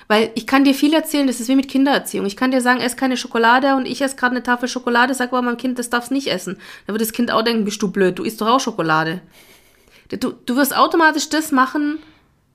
Weil 0.10 0.32
ich 0.36 0.46
kann 0.48 0.66
dir 0.66 0.74
viel 0.74 0.94
erzählen, 0.94 1.28
das 1.28 1.40
ist 1.40 1.48
wie 1.48 1.56
mit 1.56 1.70
Kindererziehung. 1.70 2.26
Ich 2.26 2.36
kann 2.36 2.52
dir 2.52 2.60
sagen, 2.60 2.82
ess 2.82 2.98
keine 2.98 3.16
Schokolade 3.16 3.78
und 3.78 3.86
ich 3.86 4.02
esse 4.02 4.18
gerade 4.18 4.36
eine 4.36 4.44
Tafel 4.44 4.68
Schokolade, 4.68 5.14
sag 5.14 5.30
aber 5.30 5.42
meinem 5.42 5.56
Kind, 5.56 5.80
das 5.80 5.90
darf's 5.90 6.12
nicht 6.12 6.28
essen. 6.28 6.58
Da 6.86 6.92
wird 6.92 7.02
das 7.02 7.14
Kind 7.14 7.32
auch 7.32 7.44
denken, 7.44 7.64
bist 7.64 7.82
du 7.82 7.90
blöd, 7.90 8.20
du 8.20 8.24
isst 8.24 8.42
doch 8.42 8.50
auch 8.50 8.60
Schokolade. 8.60 9.22
Du, 10.10 10.34
du 10.46 10.58
wirst 10.58 10.76
automatisch 10.76 11.30
das 11.30 11.54
machen, 11.54 12.00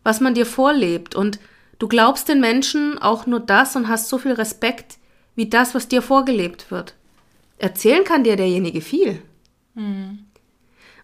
was 0.04 0.20
man 0.20 0.34
dir 0.34 0.44
vorlebt. 0.44 1.14
Und 1.14 1.38
du 1.78 1.88
glaubst 1.88 2.28
den 2.28 2.40
Menschen 2.40 2.98
auch 2.98 3.24
nur 3.24 3.40
das 3.40 3.76
und 3.76 3.88
hast 3.88 4.10
so 4.10 4.18
viel 4.18 4.32
Respekt 4.32 4.97
wie 5.38 5.48
das, 5.48 5.72
was 5.72 5.86
dir 5.86 6.02
vorgelebt 6.02 6.72
wird. 6.72 6.96
Erzählen 7.58 8.02
kann 8.02 8.24
dir 8.24 8.34
derjenige 8.34 8.80
viel. 8.80 9.22
Mhm. 9.74 10.24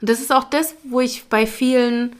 Und 0.00 0.11
das 0.11 0.19
ist 0.19 0.33
auch 0.33 0.43
das, 0.43 0.75
wo 0.83 1.00
ich 1.00 1.26
bei 1.29 1.47
vielen 1.47 2.17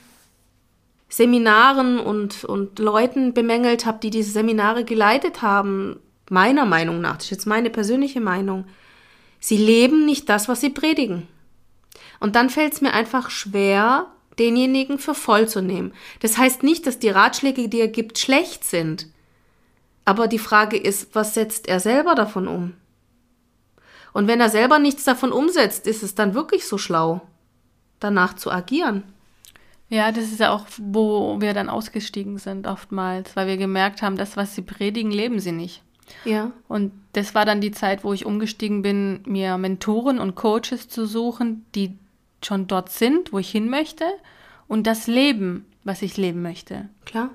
Seminaren 1.09 1.99
und, 1.99 2.45
und 2.45 2.79
Leuten 2.79 3.35
bemängelt 3.35 3.85
habe, 3.85 3.99
die 4.01 4.11
diese 4.11 4.31
Seminare 4.31 4.85
geleitet 4.85 5.43
haben, 5.43 5.99
meiner 6.31 6.65
Meinung 6.65 7.01
nach, 7.01 7.17
das 7.17 7.25
ist 7.25 7.31
jetzt 7.33 7.47
meine 7.47 7.69
persönliche 7.69 8.21
Meinung, 8.21 8.65
sie 9.41 9.57
leben 9.57 10.07
nicht 10.07 10.29
das, 10.29 10.49
was 10.49 10.61
sie 10.61 10.71
predigen. 10.71 11.27
Und 12.21 12.37
dann 12.37 12.49
fällt 12.49 12.75
es 12.75 12.81
mir 12.81 12.93
einfach 12.93 13.29
schwer, 13.29 14.07
denjenigen 14.39 15.01
für 15.01 15.17
voll 15.17 15.49
zu 15.49 15.63
nehmen. 15.63 15.93
Das 16.21 16.39
heißt 16.39 16.63
nicht, 16.63 16.87
dass 16.87 17.01
die 17.01 17.09
Ratschläge, 17.09 17.69
die 17.69 17.81
er 17.81 17.89
gibt, 17.89 18.21
schlecht 18.21 18.63
sind. 18.63 19.09
Aber 20.05 20.29
die 20.29 20.39
Frage 20.39 20.77
ist, 20.77 21.15
was 21.15 21.35
setzt 21.35 21.69
er 21.69 21.81
selber 21.81 22.15
davon 22.15 22.49
um? 22.49 22.75
Und 24.13 24.29
wenn 24.29 24.41
er 24.41 24.49
selber 24.49 24.79
nichts 24.79 25.05
davon 25.05 25.33
umsetzt, 25.33 25.87
ist 25.87 26.03
es 26.03 26.15
dann 26.15 26.35
wirklich 26.35 26.67
so 26.67 26.79
schlau, 26.79 27.23
danach 28.01 28.35
zu 28.35 28.51
agieren? 28.51 29.03
Ja, 29.89 30.13
das 30.13 30.25
ist 30.25 30.41
ja 30.41 30.51
auch, 30.51 30.67
wo 30.79 31.41
wir 31.41 31.53
dann 31.53 31.69
ausgestiegen 31.69 32.39
sind 32.39 32.67
oftmals, 32.67 33.37
weil 33.37 33.47
wir 33.47 33.57
gemerkt 33.57 34.03
haben, 34.03 34.17
das, 34.17 34.37
was 34.37 34.55
sie 34.55 34.63
predigen, 34.63 35.11
leben 35.11 35.41
sie 35.41 35.53
nicht. 35.53 35.83
Ja. 36.25 36.53
Und 36.69 36.93
das 37.13 37.35
war 37.35 37.45
dann 37.45 37.61
die 37.61 37.71
Zeit, 37.71 38.05
wo 38.05 38.13
ich 38.13 38.27
umgestiegen 38.27 38.83
bin, 38.83 39.23
mir 39.27 39.57
Mentoren 39.59 40.19
und 40.19 40.35
Coaches 40.35 40.89
zu 40.89 41.07
suchen, 41.07 41.65
die 41.75 41.99
schon 42.43 42.67
dort 42.67 42.91
sind, 42.91 43.33
wo 43.33 43.39
ich 43.39 43.51
hin 43.51 43.69
möchte 43.69 44.05
und 44.69 44.87
das 44.87 45.07
Leben, 45.07 45.67
was 45.83 46.03
ich 46.03 46.17
leben 46.17 46.43
möchte. 46.43 46.89
Klar. 47.05 47.31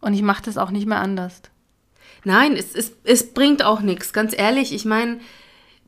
Und 0.00 0.14
ich 0.14 0.22
mache 0.22 0.42
das 0.42 0.58
auch 0.58 0.70
nicht 0.70 0.86
mehr 0.86 1.00
anders. 1.00 1.42
Nein, 2.26 2.56
es, 2.56 2.74
es, 2.74 2.92
es 3.04 3.32
bringt 3.32 3.64
auch 3.64 3.82
nichts. 3.82 4.12
Ganz 4.12 4.36
ehrlich, 4.36 4.74
ich 4.74 4.84
meine, 4.84 5.20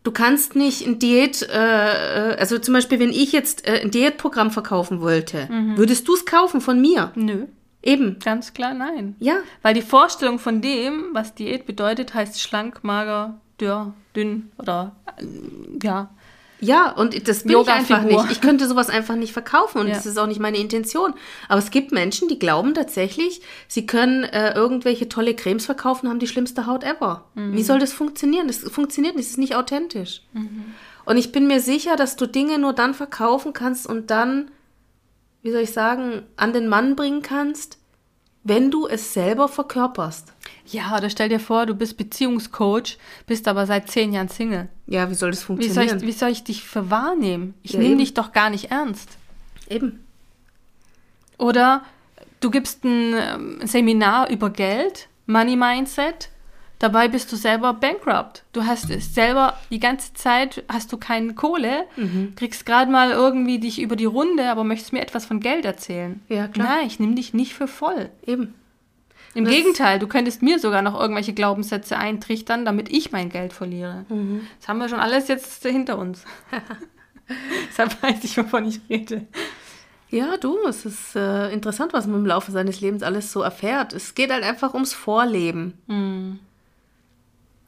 du 0.05 0.13
kannst 0.13 0.55
nicht 0.55 0.87
ein 0.87 1.01
Diät, 1.01 1.43
äh, 1.43 2.33
äh, 2.33 2.37
also 2.37 2.61
zum 2.61 2.75
Beispiel, 2.75 3.01
wenn 3.01 3.11
ich 3.11 3.33
jetzt 3.33 3.67
äh, 3.67 3.81
ein 3.83 3.91
Diätprogramm 3.91 4.53
verkaufen 4.53 5.01
wollte, 5.01 5.49
mhm. 5.51 5.77
würdest 5.77 6.07
du 6.07 6.15
es 6.15 6.25
kaufen 6.25 6.61
von 6.61 6.81
mir? 6.81 7.11
Nö. 7.17 7.47
Eben. 7.83 8.21
Ganz 8.21 8.55
klar, 8.55 8.73
nein. 8.73 9.17
Ja. 9.19 9.39
Weil 9.63 9.75
die 9.75 9.83
Vorstellung 9.83 10.39
von 10.39 10.61
dem, 10.61 11.07
was 11.13 11.35
Diät 11.35 11.67
bedeutet, 11.67 12.15
heißt 12.15 12.41
schlank, 12.41 12.85
mager, 12.85 13.41
dürr, 13.61 13.93
dünn 14.15 14.53
oder 14.59 14.95
äh, 15.17 15.25
ja. 15.83 16.11
Ja, 16.61 16.91
und 16.91 17.29
das 17.29 17.45
bin 17.45 17.59
ich 17.59 17.69
einfach 17.69 18.03
nicht. 18.03 18.33
Ich 18.33 18.41
könnte 18.41 18.67
sowas 18.67 18.91
einfach 18.91 19.15
nicht 19.15 19.33
verkaufen 19.33 19.81
und 19.81 19.89
ja. 19.89 19.95
das 19.95 20.07
ist 20.07 20.19
auch 20.19 20.27
nicht 20.27 20.41
meine 20.41 20.59
Intention. 20.59 21.15
Aber 21.49 21.59
es 21.59 21.71
gibt 21.71 21.93
Menschen, 21.93 22.29
die 22.29 22.39
glauben 22.39 22.75
tatsächlich, 22.75 23.43
sie 23.69 23.87
können 23.87 24.25
äh, 24.25 24.55
irgendwelche 24.55 25.09
tolle 25.09 25.35
Cremes 25.35 25.67
verkaufen, 25.67 26.09
haben 26.09 26.19
die 26.19 26.27
schlimmste 26.27 26.67
Haut 26.67 26.85
ever. 26.85 27.27
Mhm. 27.35 27.55
Wie 27.55 27.63
soll 27.63 27.79
das 27.79 27.93
funktionieren? 27.93 28.49
Das 28.49 28.59
funktioniert 28.59 29.15
nicht, 29.15 29.27
das 29.27 29.33
ist 29.33 29.39
nicht 29.39 29.55
authentisch. 29.55 30.23
Mhm. 30.33 30.75
Und 31.05 31.17
ich 31.17 31.33
bin 31.33 31.47
mir 31.47 31.61
sicher, 31.61 31.97
dass 31.97 32.17
du 32.17 32.27
Dinge 32.27 32.59
nur 32.59 32.73
dann 32.73 32.93
verkaufen 32.93 33.53
kannst 33.53 33.87
und 33.87 34.11
dann, 34.11 34.51
wie 35.43 35.53
soll 35.53 35.63
ich 35.63 35.73
sagen, 35.73 36.23
an 36.37 36.53
den 36.53 36.69
Mann 36.69 36.97
bringen 36.97 37.23
kannst, 37.23 37.79
wenn 38.45 38.71
du 38.71 38.87
es 38.87 39.15
selber 39.15 39.49
verkörperst. 39.49 40.33
Ja, 40.71 40.97
oder 40.97 41.11
stell 41.11 41.29
dir 41.29 41.41
vor, 41.41 41.67
du 41.67 41.75
bist 41.75 41.97
Beziehungscoach, 41.97 42.99
bist 43.27 43.49
aber 43.49 43.67
seit 43.67 43.91
zehn 43.91 44.13
Jahren 44.13 44.29
Single. 44.29 44.69
Ja, 44.87 45.11
wie 45.11 45.15
soll 45.15 45.31
das 45.31 45.43
funktionieren? 45.43 45.85
Wie 45.85 45.89
soll 45.89 45.99
ich, 45.99 46.07
wie 46.07 46.19
soll 46.19 46.31
ich 46.31 46.45
dich 46.45 46.65
für 46.65 46.91
wahrnehmen? 46.91 47.55
Ich 47.63 47.73
ja, 47.73 47.81
nehme 47.81 47.97
dich 47.97 48.15
doch 48.15 48.33
gar 48.33 48.51
nicht 48.51 48.71
ernst. 48.71 49.17
Eben. 49.69 50.05
Oder 51.39 51.83
du 52.41 52.51
gibst 52.51 52.85
ein 52.85 53.15
ähm, 53.15 53.61
Seminar 53.65 54.31
über 54.31 54.51
Geld, 54.51 55.09
Money 55.27 55.57
Mindset, 55.57 56.31
Dabei 56.79 57.09
bist 57.09 57.33
du 57.33 57.37
selber 57.37 57.75
bankrupt. 57.75 58.45
Du 58.53 58.65
hast 58.65 58.89
es 58.91 59.15
selber 59.15 59.59
die 59.71 59.81
ganze 59.81 60.15
Zeit, 60.15 60.63
hast 60.69 60.93
du 60.93 60.97
keine 60.97 61.35
Kohle, 61.35 61.87
mhm. 61.97 62.35
kriegst 62.37 62.67
gerade 62.67 62.91
mal 62.91 63.11
irgendwie 63.11 63.59
dich 63.59 63.81
über 63.81 63.97
die 63.97 64.05
Runde, 64.05 64.49
aber 64.49 64.63
möchtest 64.63 64.93
mir 64.93 65.03
etwas 65.03 65.27
von 65.27 65.41
Geld 65.41 65.65
erzählen. 65.65 66.21
Ja, 66.29 66.47
klar. 66.47 66.69
Nein, 66.69 66.87
ich 66.87 67.01
nehme 67.01 67.17
dich 67.17 67.35
nicht 67.35 67.55
für 67.55 67.67
voll. 67.67 68.11
Eben. 68.25 68.55
Im 69.39 69.45
das 69.45 69.55
Gegenteil, 69.55 70.01
du 70.01 70.09
könntest 70.09 70.43
mir 70.43 70.59
sogar 70.59 70.83
noch 70.83 70.99
irgendwelche 70.99 71.33
Glaubenssätze 71.33 71.97
eintrichtern, 71.97 72.65
damit 72.65 72.89
ich 72.89 73.13
mein 73.13 73.29
Geld 73.29 73.53
verliere. 73.53 74.05
Mhm. 74.09 74.41
Das 74.59 74.67
haben 74.67 74.79
wir 74.79 74.89
schon 74.89 74.99
alles 74.99 75.29
jetzt 75.29 75.63
hinter 75.63 75.97
uns. 75.97 76.25
Deshalb 77.69 78.03
weiß 78.03 78.25
ich, 78.25 78.37
wovon 78.37 78.67
ich 78.67 78.81
rede. 78.91 79.29
Ja, 80.11 80.39
du, 80.39 80.57
es 80.67 80.85
ist 80.85 81.15
äh, 81.15 81.53
interessant, 81.53 81.93
was 81.93 82.09
man 82.09 82.19
im 82.19 82.27
Laufe 82.27 82.51
seines 82.51 82.81
Lebens 82.81 83.05
alles 83.05 83.31
so 83.31 83.43
erfährt. 83.43 83.93
Es 83.93 84.17
geht 84.17 84.33
halt 84.33 84.43
einfach 84.43 84.75
ums 84.75 84.93
Vorleben. 84.93 85.75
Mhm. 85.87 86.41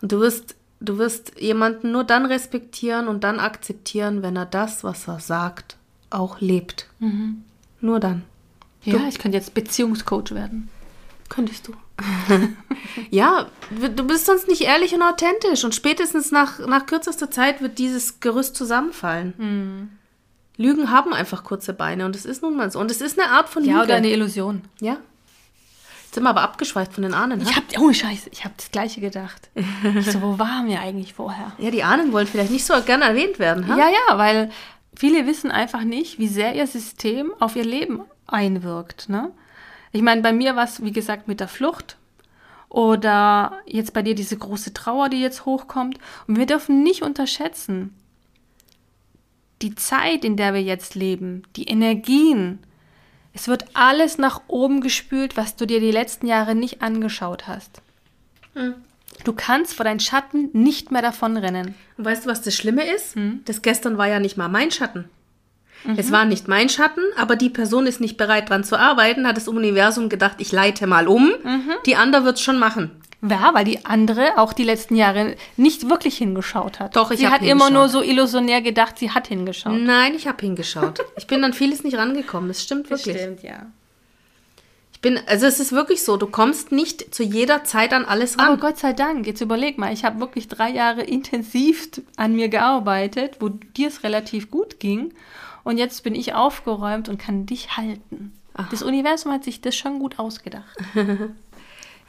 Und 0.02 0.10
du 0.10 0.18
wirst, 0.18 0.56
du 0.80 0.98
wirst 0.98 1.40
jemanden 1.40 1.92
nur 1.92 2.02
dann 2.02 2.26
respektieren 2.26 3.06
und 3.06 3.22
dann 3.22 3.38
akzeptieren, 3.38 4.24
wenn 4.24 4.34
er 4.34 4.46
das, 4.46 4.82
was 4.82 5.06
er 5.06 5.20
sagt, 5.20 5.76
auch 6.10 6.40
lebt. 6.40 6.88
Mhm. 6.98 7.44
Nur 7.80 8.00
dann. 8.00 8.24
Ja, 8.82 8.98
du, 8.98 9.06
ich 9.06 9.20
könnte 9.20 9.38
jetzt 9.38 9.54
Beziehungscoach 9.54 10.32
werden. 10.32 10.68
Könntest 11.30 11.68
du. 11.68 11.74
ja, 13.10 13.46
du 13.70 14.04
bist 14.04 14.26
sonst 14.26 14.48
nicht 14.48 14.62
ehrlich 14.62 14.94
und 14.94 15.02
authentisch. 15.02 15.64
Und 15.64 15.74
spätestens 15.74 16.32
nach, 16.32 16.58
nach 16.66 16.86
kürzester 16.86 17.30
Zeit 17.30 17.62
wird 17.62 17.78
dieses 17.78 18.20
Gerüst 18.20 18.56
zusammenfallen. 18.56 19.34
Mhm. 19.38 19.88
Lügen 20.56 20.90
haben 20.90 21.14
einfach 21.14 21.44
kurze 21.44 21.72
Beine 21.72 22.04
und 22.04 22.16
es 22.16 22.26
ist 22.26 22.42
nun 22.42 22.56
mal 22.56 22.70
so. 22.70 22.80
Und 22.80 22.90
es 22.90 23.00
ist 23.00 23.18
eine 23.18 23.30
Art 23.30 23.48
von 23.48 23.62
Lüge. 23.62 23.76
Ja, 23.76 23.82
oder 23.84 23.94
eine 23.94 24.10
Illusion. 24.10 24.62
Ja. 24.80 24.98
Jetzt 26.02 26.14
sind 26.16 26.24
wir 26.24 26.30
aber 26.30 26.42
abgeschweift 26.42 26.92
von 26.92 27.04
den 27.04 27.14
Ahnen. 27.14 27.40
Ich 27.40 27.56
hab, 27.56 27.62
oh 27.78 27.92
Scheiße, 27.92 28.28
ich 28.32 28.44
habe 28.44 28.54
das 28.56 28.72
Gleiche 28.72 29.00
gedacht. 29.00 29.48
ich 29.54 30.10
so, 30.10 30.20
wo 30.20 30.38
waren 30.40 30.66
wir 30.66 30.80
eigentlich 30.80 31.14
vorher? 31.14 31.52
Ja, 31.58 31.70
die 31.70 31.84
Ahnen 31.84 32.12
wollen 32.12 32.26
vielleicht 32.26 32.50
nicht 32.50 32.66
so 32.66 32.74
gerne 32.82 33.04
erwähnt 33.04 33.38
werden. 33.38 33.68
Ha? 33.68 33.78
Ja, 33.78 33.88
ja, 33.88 34.18
weil 34.18 34.50
viele 34.96 35.26
wissen 35.28 35.52
einfach 35.52 35.84
nicht, 35.84 36.18
wie 36.18 36.26
sehr 36.26 36.56
ihr 36.56 36.66
System 36.66 37.32
auf 37.38 37.54
ihr 37.54 37.64
Leben 37.64 38.00
einwirkt. 38.26 39.08
Ne? 39.08 39.30
Ich 39.92 40.02
meine, 40.02 40.22
bei 40.22 40.32
mir 40.32 40.56
war 40.56 40.64
es, 40.64 40.82
wie 40.82 40.92
gesagt, 40.92 41.28
mit 41.28 41.40
der 41.40 41.48
Flucht. 41.48 41.96
Oder 42.68 43.58
jetzt 43.66 43.92
bei 43.92 44.02
dir 44.02 44.14
diese 44.14 44.36
große 44.36 44.72
Trauer, 44.72 45.08
die 45.08 45.20
jetzt 45.20 45.44
hochkommt. 45.44 45.98
Und 46.28 46.38
wir 46.38 46.46
dürfen 46.46 46.82
nicht 46.82 47.02
unterschätzen, 47.02 47.94
die 49.62 49.74
Zeit, 49.74 50.24
in 50.24 50.36
der 50.36 50.54
wir 50.54 50.62
jetzt 50.62 50.94
leben, 50.94 51.42
die 51.56 51.64
Energien, 51.64 52.60
es 53.32 53.48
wird 53.48 53.64
alles 53.74 54.18
nach 54.18 54.42
oben 54.48 54.80
gespült, 54.80 55.36
was 55.36 55.56
du 55.56 55.66
dir 55.66 55.80
die 55.80 55.90
letzten 55.90 56.26
Jahre 56.26 56.54
nicht 56.54 56.82
angeschaut 56.82 57.46
hast. 57.46 57.82
Hm. 58.54 58.74
Du 59.24 59.32
kannst 59.32 59.74
vor 59.74 59.84
deinen 59.84 60.00
Schatten 60.00 60.50
nicht 60.52 60.90
mehr 60.90 61.02
davonrennen. 61.02 61.74
Und 61.96 62.04
weißt 62.04 62.24
du, 62.24 62.30
was 62.30 62.42
das 62.42 62.54
Schlimme 62.54 62.84
ist? 62.90 63.16
Hm. 63.16 63.40
Das 63.44 63.62
gestern 63.62 63.98
war 63.98 64.08
ja 64.08 64.18
nicht 64.18 64.36
mal 64.36 64.48
mein 64.48 64.70
Schatten. 64.70 65.08
Mhm. 65.84 65.94
Es 65.96 66.12
war 66.12 66.24
nicht 66.24 66.48
mein 66.48 66.68
Schatten, 66.68 67.02
aber 67.16 67.36
die 67.36 67.50
Person 67.50 67.86
ist 67.86 68.00
nicht 68.00 68.16
bereit, 68.16 68.50
dran 68.50 68.64
zu 68.64 68.78
arbeiten, 68.78 69.26
hat 69.26 69.36
das 69.36 69.48
Universum 69.48 70.08
gedacht, 70.08 70.36
ich 70.38 70.52
leite 70.52 70.86
mal 70.86 71.08
um. 71.08 71.32
Mhm. 71.42 71.72
Die 71.86 71.96
andere 71.96 72.24
wird 72.24 72.36
es 72.36 72.42
schon 72.42 72.58
machen. 72.58 72.90
Ja, 73.22 73.50
weil 73.52 73.64
die 73.66 73.84
andere 73.84 74.38
auch 74.38 74.54
die 74.54 74.64
letzten 74.64 74.96
Jahre 74.96 75.36
nicht 75.56 75.90
wirklich 75.90 76.16
hingeschaut 76.16 76.80
hat. 76.80 76.96
Doch, 76.96 77.10
ich 77.10 77.20
Sie 77.20 77.28
hat 77.28 77.42
immer 77.42 77.68
nur 77.68 77.88
so 77.88 78.02
illusionär 78.02 78.62
gedacht, 78.62 78.98
sie 78.98 79.10
hat 79.10 79.26
hingeschaut. 79.26 79.78
Nein, 79.78 80.14
ich 80.14 80.26
habe 80.26 80.40
hingeschaut. 80.40 81.04
ich 81.16 81.26
bin 81.26 81.44
an 81.44 81.52
vieles 81.52 81.84
nicht 81.84 81.98
rangekommen. 81.98 82.48
Das 82.48 82.62
stimmt 82.62 82.88
wirklich. 82.88 83.14
Das 83.14 83.22
stimmt, 83.22 83.42
ja. 83.42 83.66
Ich 84.94 85.02
bin, 85.02 85.18
also 85.26 85.46
es 85.46 85.60
ist 85.60 85.72
wirklich 85.72 86.02
so, 86.02 86.16
du 86.18 86.26
kommst 86.26 86.72
nicht 86.72 87.14
zu 87.14 87.22
jeder 87.22 87.64
Zeit 87.64 87.92
an 87.92 88.04
alles 88.04 88.38
ran. 88.38 88.48
Aber 88.48 88.56
Gott 88.58 88.78
sei 88.78 88.92
Dank, 88.92 89.26
jetzt 89.26 89.40
überleg 89.40 89.78
mal, 89.78 89.92
ich 89.92 90.04
habe 90.04 90.20
wirklich 90.20 90.48
drei 90.48 90.70
Jahre 90.70 91.02
intensiv 91.02 91.88
an 92.16 92.34
mir 92.34 92.48
gearbeitet, 92.48 93.36
wo 93.40 93.48
dir 93.48 93.88
es 93.88 94.02
relativ 94.02 94.50
gut 94.50 94.78
ging. 94.78 95.12
Und 95.64 95.78
jetzt 95.78 96.02
bin 96.02 96.14
ich 96.14 96.34
aufgeräumt 96.34 97.08
und 97.08 97.18
kann 97.18 97.46
dich 97.46 97.76
halten. 97.76 98.32
Ach. 98.54 98.68
Das 98.70 98.82
Universum 98.82 99.32
hat 99.32 99.44
sich 99.44 99.60
das 99.60 99.76
schon 99.76 99.98
gut 99.98 100.18
ausgedacht. 100.18 100.76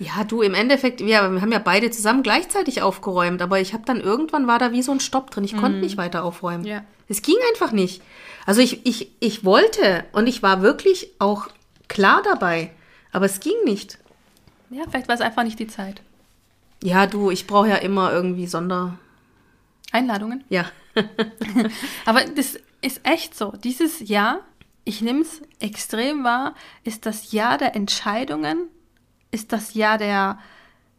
Ja, 0.01 0.23
du, 0.23 0.41
im 0.41 0.55
Endeffekt, 0.55 1.05
wir 1.05 1.21
haben 1.21 1.51
ja 1.51 1.59
beide 1.59 1.91
zusammen 1.91 2.23
gleichzeitig 2.23 2.81
aufgeräumt, 2.81 3.39
aber 3.39 3.59
ich 3.59 3.73
habe 3.73 3.83
dann 3.85 4.01
irgendwann 4.01 4.47
war 4.47 4.57
da 4.57 4.71
wie 4.71 4.81
so 4.81 4.91
ein 4.91 4.99
Stopp 4.99 5.29
drin. 5.29 5.43
Ich 5.43 5.53
mm. 5.53 5.59
konnte 5.59 5.75
mhm. 5.75 5.83
nicht 5.83 5.95
weiter 5.95 6.23
aufräumen. 6.23 6.65
Ja. 6.65 6.83
Es 7.07 7.21
ging 7.21 7.35
einfach 7.51 7.71
nicht. 7.71 8.01
Also 8.47 8.61
ich, 8.61 8.83
ich, 8.87 9.11
ich 9.19 9.45
wollte 9.45 10.05
und 10.13 10.25
ich 10.25 10.41
war 10.41 10.63
wirklich 10.63 11.11
auch 11.19 11.49
klar 11.87 12.23
dabei, 12.23 12.71
aber 13.11 13.27
es 13.27 13.41
ging 13.41 13.53
nicht. 13.63 13.99
Ja, 14.71 14.85
vielleicht 14.89 15.07
war 15.07 15.13
es 15.13 15.21
einfach 15.21 15.43
nicht 15.43 15.59
die 15.59 15.67
Zeit. 15.67 16.01
Ja, 16.81 17.05
du, 17.05 17.29
ich 17.29 17.45
brauche 17.45 17.69
ja 17.69 17.75
immer 17.75 18.11
irgendwie 18.11 18.47
Sonder. 18.47 18.97
Einladungen? 19.91 20.43
Ja. 20.49 20.65
aber 22.05 22.21
das 22.35 22.57
ist 22.81 23.01
echt 23.03 23.35
so. 23.35 23.51
Dieses 23.51 23.99
Jahr, 24.07 24.41
ich 24.83 25.01
nehme 25.01 25.21
es 25.21 25.41
extrem 25.59 26.23
wahr, 26.23 26.55
ist 26.83 27.05
das 27.05 27.31
Jahr 27.31 27.57
der 27.57 27.75
Entscheidungen 27.75 28.69
ist 29.31 29.53
das 29.53 29.73
Jahr 29.73 29.97
der, 29.97 30.37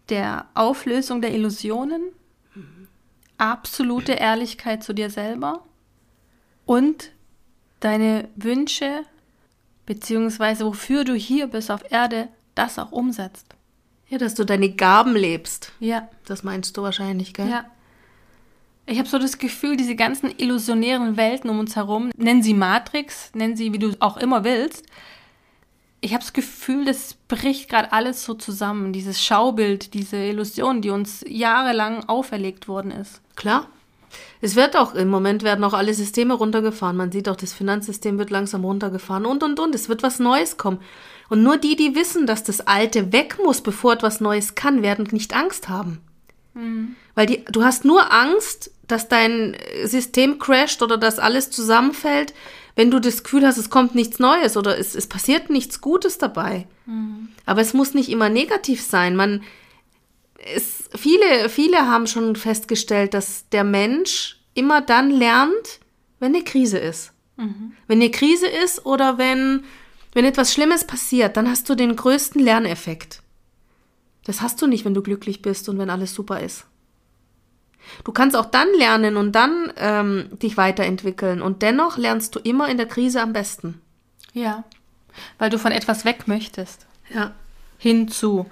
der 0.08 0.46
Auflösung 0.54 1.20
der 1.20 1.34
Illusionen, 1.34 2.02
absolute 3.38 4.12
Ehrlichkeit 4.12 4.82
zu 4.82 4.92
dir 4.92 5.10
selber 5.10 5.64
und 6.64 7.12
deine 7.80 8.28
Wünsche, 8.36 9.02
beziehungsweise 9.86 10.64
wofür 10.64 11.04
du 11.04 11.14
hier 11.14 11.48
bist 11.48 11.70
auf 11.70 11.90
Erde, 11.90 12.28
das 12.54 12.78
auch 12.78 12.92
umsetzt. 12.92 13.54
Ja, 14.08 14.18
dass 14.18 14.34
du 14.34 14.44
deine 14.44 14.70
Gaben 14.70 15.16
lebst. 15.16 15.72
Ja. 15.80 16.08
Das 16.26 16.42
meinst 16.42 16.76
du 16.76 16.82
wahrscheinlich, 16.82 17.34
gell? 17.34 17.48
Ja. 17.48 17.64
Ich 18.86 18.98
habe 18.98 19.08
so 19.08 19.18
das 19.18 19.38
Gefühl, 19.38 19.76
diese 19.76 19.94
ganzen 19.94 20.32
illusionären 20.36 21.16
Welten 21.16 21.48
um 21.50 21.60
uns 21.60 21.76
herum, 21.76 22.10
nennen 22.16 22.42
sie 22.42 22.54
Matrix, 22.54 23.30
nennen 23.34 23.56
sie, 23.56 23.72
wie 23.72 23.78
du 23.78 23.92
auch 24.00 24.16
immer 24.16 24.44
willst. 24.44 24.84
Ich 26.00 26.12
habe 26.12 26.22
das 26.22 26.32
Gefühl, 26.32 26.84
das 26.84 27.14
bricht 27.28 27.70
gerade 27.70 27.92
alles 27.92 28.24
so 28.24 28.34
zusammen. 28.34 28.92
Dieses 28.92 29.22
Schaubild, 29.22 29.94
diese 29.94 30.16
Illusion, 30.16 30.82
die 30.82 30.90
uns 30.90 31.24
jahrelang 31.28 32.08
auferlegt 32.08 32.66
worden 32.66 32.90
ist. 32.90 33.20
Klar. 33.36 33.68
Es 34.40 34.56
wird 34.56 34.76
auch, 34.76 34.94
im 34.96 35.08
Moment 35.08 35.44
werden 35.44 35.62
auch 35.62 35.74
alle 35.74 35.94
Systeme 35.94 36.34
runtergefahren. 36.34 36.96
Man 36.96 37.12
sieht 37.12 37.28
auch, 37.28 37.36
das 37.36 37.52
Finanzsystem 37.52 38.18
wird 38.18 38.30
langsam 38.30 38.64
runtergefahren 38.64 39.24
und, 39.24 39.44
und, 39.44 39.60
und. 39.60 39.76
Es 39.76 39.88
wird 39.88 40.02
was 40.02 40.18
Neues 40.18 40.56
kommen. 40.56 40.80
Und 41.30 41.44
nur 41.44 41.56
die, 41.56 41.76
die 41.76 41.94
wissen, 41.94 42.26
dass 42.26 42.42
das 42.42 42.66
Alte 42.66 43.12
weg 43.12 43.38
muss, 43.42 43.60
bevor 43.60 43.92
etwas 43.92 44.20
Neues 44.20 44.56
kann, 44.56 44.82
werden 44.82 45.06
nicht 45.12 45.34
Angst 45.34 45.68
haben. 45.68 46.00
Mhm. 46.54 46.96
Weil 47.14 47.26
die, 47.26 47.44
du 47.44 47.62
hast 47.62 47.84
nur 47.84 48.12
Angst, 48.12 48.71
dass 48.88 49.08
dein 49.08 49.56
System 49.84 50.38
crasht 50.38 50.82
oder 50.82 50.98
dass 50.98 51.18
alles 51.18 51.50
zusammenfällt, 51.50 52.34
wenn 52.74 52.90
du 52.90 53.00
das 53.00 53.22
Gefühl 53.22 53.46
hast, 53.46 53.58
es 53.58 53.70
kommt 53.70 53.94
nichts 53.94 54.18
Neues 54.18 54.56
oder 54.56 54.78
es, 54.78 54.94
es 54.94 55.06
passiert 55.06 55.50
nichts 55.50 55.80
Gutes 55.80 56.18
dabei. 56.18 56.66
Mhm. 56.86 57.28
Aber 57.44 57.60
es 57.60 57.74
muss 57.74 57.94
nicht 57.94 58.08
immer 58.08 58.28
negativ 58.28 58.82
sein. 58.82 59.14
Man, 59.14 59.42
es, 60.54 60.88
viele, 60.94 61.48
viele 61.48 61.86
haben 61.86 62.06
schon 62.06 62.34
festgestellt, 62.34 63.14
dass 63.14 63.48
der 63.50 63.64
Mensch 63.64 64.38
immer 64.54 64.80
dann 64.80 65.10
lernt, 65.10 65.80
wenn 66.18 66.34
eine 66.34 66.44
Krise 66.44 66.78
ist. 66.78 67.12
Mhm. 67.36 67.72
Wenn 67.86 68.00
eine 68.00 68.10
Krise 68.10 68.46
ist 68.46 68.86
oder 68.86 69.18
wenn, 69.18 69.64
wenn 70.14 70.24
etwas 70.24 70.52
Schlimmes 70.52 70.86
passiert, 70.86 71.36
dann 71.36 71.48
hast 71.48 71.68
du 71.68 71.74
den 71.74 71.94
größten 71.94 72.42
Lerneffekt. 72.42 73.22
Das 74.24 74.40
hast 74.40 74.62
du 74.62 74.66
nicht, 74.66 74.84
wenn 74.84 74.94
du 74.94 75.02
glücklich 75.02 75.42
bist 75.42 75.68
und 75.68 75.78
wenn 75.78 75.90
alles 75.90 76.14
super 76.14 76.40
ist. 76.40 76.64
Du 78.04 78.12
kannst 78.12 78.36
auch 78.36 78.46
dann 78.46 78.68
lernen 78.76 79.16
und 79.16 79.32
dann 79.32 79.72
ähm, 79.76 80.28
dich 80.42 80.56
weiterentwickeln 80.56 81.42
und 81.42 81.62
dennoch 81.62 81.98
lernst 81.98 82.34
du 82.34 82.40
immer 82.40 82.68
in 82.68 82.76
der 82.76 82.86
Krise 82.86 83.20
am 83.20 83.32
besten. 83.32 83.80
Ja, 84.32 84.64
weil 85.38 85.50
du 85.50 85.58
von 85.58 85.72
etwas 85.72 86.04
weg 86.04 86.26
möchtest. 86.26 86.86
Ja. 87.12 87.32
Hinzu. 87.78 88.46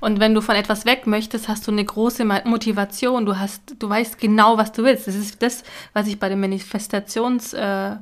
Und 0.00 0.18
wenn 0.18 0.34
du 0.34 0.40
von 0.40 0.56
etwas 0.56 0.84
weg 0.84 1.06
möchtest, 1.06 1.48
hast 1.48 1.66
du 1.66 1.70
eine 1.70 1.84
große 1.84 2.24
Motivation. 2.24 3.24
Du 3.24 3.38
hast, 3.38 3.76
du 3.78 3.88
weißt 3.88 4.18
genau, 4.18 4.58
was 4.58 4.72
du 4.72 4.82
willst. 4.82 5.06
Das 5.06 5.14
ist 5.14 5.40
das, 5.42 5.62
was 5.92 6.08
ich 6.08 6.18
bei 6.18 6.28
der 6.28 6.36
Manifestationsfolge 6.36 8.00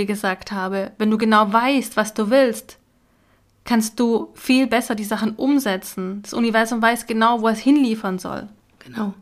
äh, 0.00 0.04
gesagt 0.04 0.50
habe. 0.50 0.90
Wenn 0.98 1.10
du 1.10 1.18
genau 1.18 1.52
weißt, 1.52 1.96
was 1.96 2.14
du 2.14 2.30
willst, 2.30 2.78
kannst 3.64 4.00
du 4.00 4.30
viel 4.34 4.66
besser 4.66 4.96
die 4.96 5.04
Sachen 5.04 5.36
umsetzen. 5.36 6.22
Das 6.22 6.34
Universum 6.34 6.82
weiß 6.82 7.06
genau, 7.06 7.42
wo 7.42 7.48
es 7.48 7.60
hinliefern 7.60 8.18
soll. 8.18 8.48
Genau. 8.80 9.14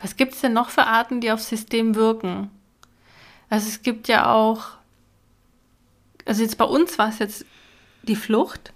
Was 0.00 0.16
gibt 0.16 0.34
es 0.34 0.40
denn 0.40 0.52
noch 0.52 0.70
für 0.70 0.86
Arten, 0.86 1.20
die 1.20 1.30
aufs 1.30 1.48
System 1.48 1.94
wirken? 1.94 2.50
Also 3.48 3.68
es 3.68 3.82
gibt 3.82 4.08
ja 4.08 4.32
auch, 4.32 4.68
also 6.24 6.42
jetzt 6.42 6.58
bei 6.58 6.64
uns 6.64 6.98
war 6.98 7.08
es 7.08 7.18
jetzt 7.18 7.44
die 8.02 8.16
Flucht, 8.16 8.72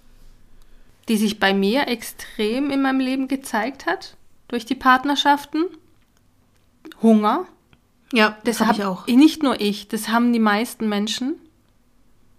die 1.07 1.17
sich 1.17 1.39
bei 1.39 1.53
mir 1.53 1.87
extrem 1.87 2.69
in 2.71 2.81
meinem 2.81 2.99
Leben 2.99 3.27
gezeigt 3.27 3.85
hat, 3.85 4.17
durch 4.47 4.65
die 4.65 4.75
Partnerschaften. 4.75 5.65
Hunger. 7.01 7.45
Ja, 8.11 8.37
das, 8.43 8.57
das 8.57 8.67
habe 8.67 8.77
ich 8.77 8.85
auch. 8.85 9.07
Nicht 9.07 9.43
nur 9.43 9.59
ich, 9.59 9.87
das 9.87 10.09
haben 10.09 10.33
die 10.33 10.39
meisten 10.39 10.89
Menschen 10.89 11.35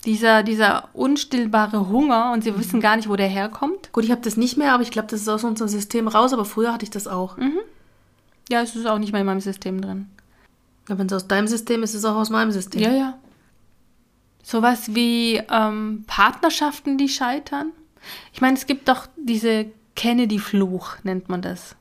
dieser, 0.07 0.43
dieser 0.43 0.89
unstillbare 0.95 1.89
Hunger 1.89 2.33
und 2.33 2.45
sie 2.45 2.53
mhm. 2.53 2.59
wissen 2.61 2.81
gar 2.81 2.97
nicht, 2.97 3.09
wo 3.09 3.17
der 3.17 3.29
herkommt. 3.29 3.93
Gut, 3.93 4.05
ich 4.05 4.11
habe 4.11 4.23
das 4.23 4.37
nicht 4.37 4.57
mehr, 4.57 4.73
aber 4.73 4.83
ich 4.83 4.91
glaube, 4.91 5.09
das 5.09 5.21
ist 5.21 5.29
aus 5.29 5.45
unserem 5.45 5.69
System 5.69 6.09
raus, 6.09 6.33
aber 6.33 6.45
früher 6.45 6.73
hatte 6.73 6.85
ich 6.85 6.91
das 6.91 7.09
auch. 7.09 7.37
Mhm. 7.37 7.59
Ja, 8.49 8.63
es 8.63 8.77
ist 8.77 8.87
auch 8.87 8.99
nicht 8.99 9.13
mehr 9.13 9.21
in 9.21 9.27
meinem 9.27 9.41
System 9.41 9.81
drin. 9.81 10.09
Ja, 10.89 10.97
wenn 10.97 11.09
es 11.09 11.13
aus 11.13 11.27
deinem 11.27 11.49
System 11.49 11.83
ist, 11.83 11.91
ist 11.91 12.01
es 12.01 12.05
auch 12.05 12.15
aus 12.15 12.31
meinem 12.31 12.53
System. 12.53 12.81
Ja, 12.81 12.93
ja. 12.93 13.19
Sowas 14.43 14.95
wie 14.95 15.43
ähm, 15.51 16.05
Partnerschaften, 16.07 16.97
die 16.97 17.09
scheitern. 17.09 17.73
Ich 18.33 18.41
meine, 18.41 18.57
es 18.57 18.67
gibt 18.67 18.89
doch 18.89 19.09
diese 19.17 19.67
Kennedy-Fluch, 19.97 20.99
nennt 21.03 21.29
man 21.29 21.43
das. 21.43 21.75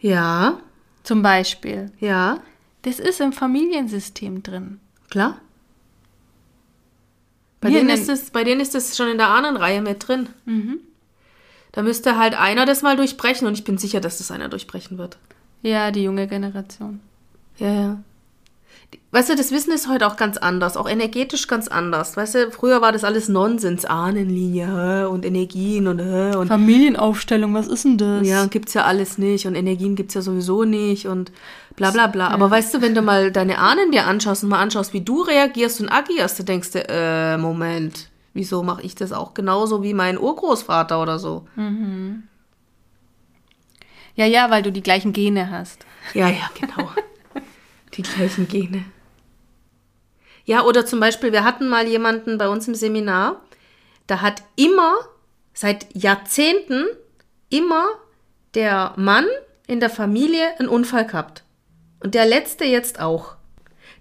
Ja. 0.00 0.58
Zum 1.02 1.20
Beispiel. 1.20 1.92
Ja. 2.00 2.38
Das 2.82 2.98
ist 2.98 3.20
im 3.20 3.34
Familiensystem 3.34 4.42
drin. 4.42 4.80
Klar. 5.10 5.38
Bei 7.60 7.70
denen, 7.70 7.88
ist 7.88 8.08
es, 8.08 8.30
bei 8.30 8.44
denen 8.44 8.60
ist 8.60 8.74
es 8.74 8.96
schon 8.96 9.08
in 9.08 9.18
der 9.18 9.28
Ahnenreihe 9.28 9.82
mit 9.82 10.06
drin. 10.06 10.28
Mhm. 10.44 10.80
Da 11.72 11.82
müsste 11.82 12.16
halt 12.16 12.34
einer 12.34 12.66
das 12.66 12.82
mal 12.82 12.96
durchbrechen 12.96 13.46
und 13.46 13.54
ich 13.54 13.64
bin 13.64 13.78
sicher, 13.78 14.00
dass 14.00 14.18
das 14.18 14.30
einer 14.30 14.48
durchbrechen 14.48 14.98
wird. 14.98 15.18
Ja, 15.62 15.90
die 15.90 16.04
junge 16.04 16.26
Generation. 16.28 17.00
Ja, 17.58 17.72
ja. 17.72 17.98
Weißt 19.10 19.30
du, 19.30 19.36
das 19.36 19.50
Wissen 19.50 19.72
ist 19.72 19.88
heute 19.88 20.06
auch 20.06 20.16
ganz 20.16 20.36
anders, 20.36 20.76
auch 20.76 20.88
energetisch 20.88 21.46
ganz 21.46 21.66
anders. 21.68 22.16
Weißt 22.16 22.34
du, 22.34 22.50
früher 22.50 22.80
war 22.80 22.92
das 22.92 23.04
alles 23.04 23.28
Nonsens, 23.28 23.84
Ahnenlinie 23.84 25.08
und 25.08 25.24
Energien 25.24 25.88
und, 25.88 26.00
und 26.00 26.48
Familienaufstellung, 26.48 27.54
was 27.54 27.68
ist 27.68 27.84
denn 27.84 27.98
das? 27.98 28.26
Ja, 28.26 28.46
gibt's 28.46 28.74
ja 28.74 28.84
alles 28.84 29.18
nicht 29.18 29.46
und 29.46 29.54
Energien 29.54 29.96
gibt's 29.96 30.14
ja 30.14 30.20
sowieso 30.20 30.64
nicht 30.64 31.06
und 31.06 31.32
bla 31.78 31.90
bla 31.90 32.06
bla. 32.08 32.28
Aber 32.28 32.50
weißt 32.50 32.74
du, 32.74 32.82
wenn 32.82 32.94
du 32.94 33.02
mal 33.02 33.32
deine 33.32 33.58
Ahnen 33.58 33.90
dir 33.90 34.06
anschaust 34.06 34.42
und 34.42 34.50
mal 34.50 34.60
anschaust, 34.60 34.92
wie 34.92 35.00
du 35.00 35.22
reagierst 35.22 35.80
und 35.80 35.88
agierst, 35.88 36.38
du 36.38 36.42
denkst 36.42 36.72
dir, 36.72 36.84
äh, 36.88 37.38
Moment, 37.38 38.10
wieso 38.34 38.62
mache 38.62 38.82
ich 38.82 38.94
das 38.94 39.12
auch 39.12 39.34
genauso 39.34 39.82
wie 39.82 39.94
mein 39.94 40.18
Urgroßvater 40.18 41.00
oder 41.00 41.18
so? 41.18 41.46
Mhm. 41.56 42.24
Ja, 44.14 44.26
ja, 44.26 44.50
weil 44.50 44.62
du 44.62 44.72
die 44.72 44.82
gleichen 44.82 45.12
Gene 45.12 45.50
hast. 45.50 45.86
Ja, 46.12 46.28
ja, 46.28 46.50
genau. 46.58 46.90
die 47.94 48.02
gleichen 48.02 48.48
Gene. 48.48 48.84
Ja, 50.44 50.64
oder 50.64 50.84
zum 50.84 50.98
Beispiel, 50.98 51.30
wir 51.30 51.44
hatten 51.44 51.68
mal 51.68 51.86
jemanden 51.86 52.38
bei 52.38 52.48
uns 52.48 52.66
im 52.66 52.74
Seminar, 52.74 53.42
da 54.06 54.20
hat 54.22 54.42
immer, 54.56 54.94
seit 55.52 55.86
Jahrzehnten, 55.94 56.86
immer 57.50 57.86
der 58.54 58.94
Mann 58.96 59.26
in 59.66 59.80
der 59.80 59.90
Familie 59.90 60.58
einen 60.58 60.68
Unfall 60.68 61.06
gehabt. 61.06 61.44
Und 62.00 62.14
der 62.14 62.26
letzte 62.26 62.64
jetzt 62.64 63.00
auch. 63.00 63.34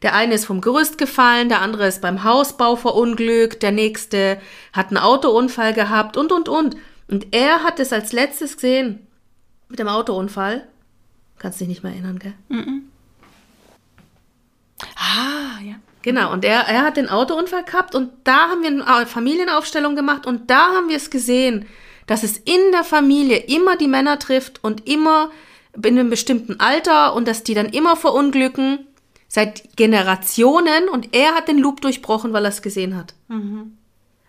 Der 0.01 0.13
eine 0.13 0.35
ist 0.35 0.45
vom 0.45 0.61
Gerüst 0.61 0.97
gefallen, 0.97 1.49
der 1.49 1.61
andere 1.61 1.87
ist 1.87 2.01
beim 2.01 2.23
Hausbau 2.23 2.75
verunglückt, 2.75 3.63
der 3.63 3.71
nächste 3.71 4.39
hat 4.71 4.89
einen 4.89 4.97
Autounfall 4.97 5.73
gehabt 5.73 6.17
und, 6.17 6.31
und, 6.31 6.49
und. 6.49 6.75
Und 7.07 7.33
er 7.33 7.63
hat 7.63 7.79
es 7.79 7.91
als 7.91 8.11
letztes 8.13 8.55
gesehen 8.55 9.07
mit 9.69 9.79
dem 9.79 9.87
Autounfall. 9.87 10.67
Kannst 11.39 11.59
dich 11.59 11.67
nicht 11.67 11.83
mehr 11.83 11.93
erinnern, 11.93 12.19
gell? 12.19 12.33
Mm, 12.49 12.57
-mm. 12.57 12.81
Ah, 14.95 15.61
ja. 15.63 15.75
Genau, 16.03 16.31
und 16.31 16.45
er, 16.45 16.61
er 16.61 16.83
hat 16.83 16.97
den 16.97 17.09
Autounfall 17.09 17.63
gehabt 17.63 17.95
und 17.95 18.11
da 18.23 18.49
haben 18.49 18.61
wir 18.61 18.87
eine 18.87 19.05
Familienaufstellung 19.05 19.95
gemacht 19.95 20.25
und 20.25 20.49
da 20.49 20.73
haben 20.73 20.89
wir 20.89 20.95
es 20.95 21.09
gesehen, 21.09 21.65
dass 22.05 22.23
es 22.23 22.37
in 22.37 22.71
der 22.71 22.83
Familie 22.83 23.37
immer 23.37 23.75
die 23.75 23.87
Männer 23.87 24.17
trifft 24.19 24.63
und 24.63 24.87
immer 24.87 25.31
in 25.83 25.99
einem 25.99 26.09
bestimmten 26.09 26.59
Alter 26.59 27.13
und 27.13 27.27
dass 27.27 27.43
die 27.43 27.53
dann 27.53 27.69
immer 27.69 27.95
verunglücken 27.95 28.79
seit 29.27 29.75
Generationen 29.75 30.89
und 30.89 31.13
er 31.13 31.35
hat 31.35 31.47
den 31.47 31.57
Loop 31.57 31.81
durchbrochen, 31.81 32.33
weil 32.33 32.45
er 32.45 32.49
es 32.49 32.61
gesehen 32.61 32.95
hat. 32.95 33.13
Mhm. 33.27 33.77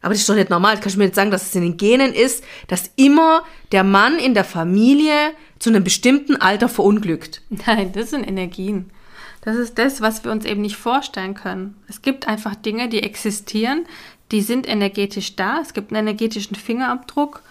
Aber 0.00 0.14
das 0.14 0.20
ist 0.20 0.28
doch 0.28 0.34
nicht 0.34 0.50
normal. 0.50 0.74
Das 0.74 0.80
kannst 0.82 0.96
du 0.96 1.00
mir 1.00 1.06
jetzt 1.06 1.16
sagen, 1.16 1.30
dass 1.30 1.48
es 1.48 1.54
in 1.54 1.62
den 1.62 1.76
Genen 1.76 2.14
ist, 2.14 2.44
dass 2.68 2.90
immer 2.96 3.44
der 3.72 3.84
Mann 3.84 4.18
in 4.18 4.34
der 4.34 4.44
Familie 4.44 5.32
zu 5.58 5.70
einem 5.70 5.82
bestimmten 5.82 6.37
Alter 6.37 6.68
verunglückt. 6.68 7.42
Nein, 7.66 7.92
das 7.92 8.11
sind 8.11 8.24
Energien. 8.24 8.90
Das 9.40 9.56
ist 9.56 9.78
das, 9.78 10.00
was 10.00 10.24
wir 10.24 10.32
uns 10.32 10.44
eben 10.44 10.61
nicht 10.61 10.76
vorstellen 10.76 11.34
können. 11.34 11.76
Es 11.88 12.02
gibt 12.02 12.28
einfach 12.28 12.54
Dinge, 12.54 12.88
die 12.88 13.02
existieren, 13.02 13.87
die 14.30 14.42
sind 14.42 14.68
energetisch 14.68 15.37
da. 15.37 15.61
Es 15.61 15.72
gibt 15.74 15.92
einen 15.92 16.06
energetischen 16.06 16.56
Fingerabdruck 16.56 17.42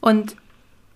und 0.00 0.36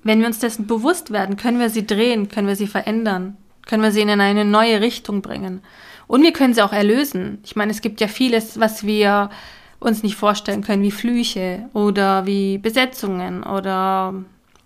wenn 0.03 0.21
wir 0.21 0.27
uns 0.27 0.39
dessen 0.39 0.67
bewusst 0.67 1.11
werden, 1.11 1.37
können 1.37 1.59
wir 1.59 1.71
sie 1.71 1.87
drehen, 1.87 2.29
können 2.29 2.49
wir 2.49 2.57
sie 2.57 2.67
verändern, 2.67 3.37
können 3.67 3.83
wir 3.83 3.93
sie 3.93 4.01
in 4.01 4.09
eine 4.09 4.45
neue 4.45 4.81
Richtung 4.81 5.23
bringen. 5.23 5.63
Und 6.07 6.23
wir 6.23 6.33
können 6.33 6.55
sie 6.55 6.63
auch 6.63 6.73
erlösen. 6.73 7.39
Ich 7.45 7.55
meine, 7.55 7.71
es 7.71 7.83
gibt 7.83 8.01
ja 8.01 8.09
vieles, 8.09 8.59
was 8.59 8.85
wir 8.85 9.31
uns 9.79 10.03
nicht 10.03 10.17
vorstellen 10.17 10.63
können, 10.63 10.83
wie 10.83 10.91
Flüche 10.91 11.69
oder 11.73 12.27
wie 12.27 12.59
Besetzungen 12.59 13.43
oder 13.43 14.15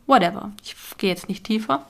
whatever. 0.06 0.52
Ich 0.62 0.74
gehe 0.98 1.10
jetzt 1.10 1.28
nicht 1.28 1.44
tiefer. 1.44 1.84